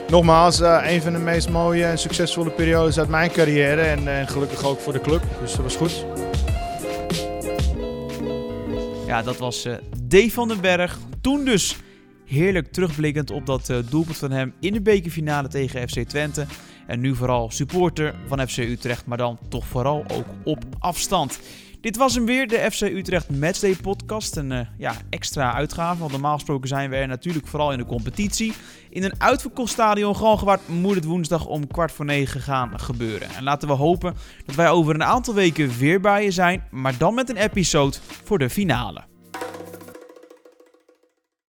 nogmaals, 0.09 0.61
een 0.61 1.03
van 1.03 1.13
de 1.13 1.19
meest 1.19 1.49
mooie 1.49 1.85
en 1.85 1.99
succesvolle 1.99 2.51
periodes 2.51 2.99
uit 2.99 3.09
mijn 3.09 3.31
carrière. 3.31 3.81
En, 3.81 4.09
en 4.09 4.29
gelukkig 4.29 4.65
ook 4.65 4.81
voor 4.81 4.93
de 4.93 5.01
club. 5.01 5.23
Dus 5.41 5.53
dat 5.53 5.63
was 5.63 5.77
goed. 5.77 6.05
Ja, 9.07 9.23
dat 9.23 9.37
was 9.37 9.69
D. 10.09 10.33
van 10.33 10.49
den 10.49 10.61
Berg. 10.61 10.99
Toen 11.21 11.45
dus 11.45 11.77
heerlijk 12.25 12.73
terugblikkend 12.73 13.31
op 13.31 13.47
dat 13.47 13.73
doelpunt 13.91 14.17
van 14.17 14.31
hem 14.31 14.55
in 14.61 14.73
de 14.73 14.81
bekerfinale 14.81 15.49
tegen 15.49 15.89
FC 15.89 15.99
Twente. 15.99 16.47
En 16.89 17.01
nu 17.01 17.15
vooral 17.15 17.51
supporter 17.51 18.15
van 18.27 18.49
FC 18.49 18.57
Utrecht, 18.57 19.07
maar 19.07 19.19
dan 19.19 19.39
toch 19.49 19.67
vooral 19.67 20.05
ook 20.13 20.27
op 20.45 20.65
afstand. 20.79 21.41
Dit 21.81 21.97
was 21.97 22.15
hem 22.15 22.25
weer, 22.25 22.49
de 22.49 22.69
FC 22.71 22.81
Utrecht 22.81 23.31
Matchday 23.31 23.75
podcast. 23.75 24.37
Een 24.37 24.51
uh, 24.51 24.61
ja, 24.79 24.95
extra 25.11 25.55
uitgave, 25.55 25.99
want 25.99 26.13
normaal 26.13 26.35
gesproken 26.35 26.69
zijn 26.69 26.91
we 26.91 26.97
er 26.97 27.09
natuurlijk 27.09 27.47
vooral 27.47 27.73
in 27.73 27.79
de 27.79 27.85
competitie. 27.85 28.53
In 28.91 29.05
een 29.05 29.21
uitverkocht 29.21 29.73
stadion 29.73 30.17
Galgenwaard 30.17 30.69
moet 30.69 30.95
het 30.95 31.05
woensdag 31.05 31.47
om 31.47 31.67
kwart 31.67 31.93
voor 31.93 32.05
negen 32.05 32.41
gaan 32.41 32.81
gebeuren. 32.81 33.29
En 33.37 33.43
laten 33.43 33.69
we 33.69 33.75
hopen 33.75 34.15
dat 34.47 34.55
wij 34.55 34.71
over 34.71 34.95
een 34.95 35.05
aantal 35.05 35.35
weken 35.35 35.79
weer 35.79 36.01
bij 36.01 36.25
je 36.25 36.31
zijn, 36.31 36.65
maar 36.71 36.99
dan 36.99 37.15
met 37.15 37.31
een 37.31 37.37
episode 37.37 37.97
voor 38.25 38.39
de 38.39 38.51
finale. 38.51 39.08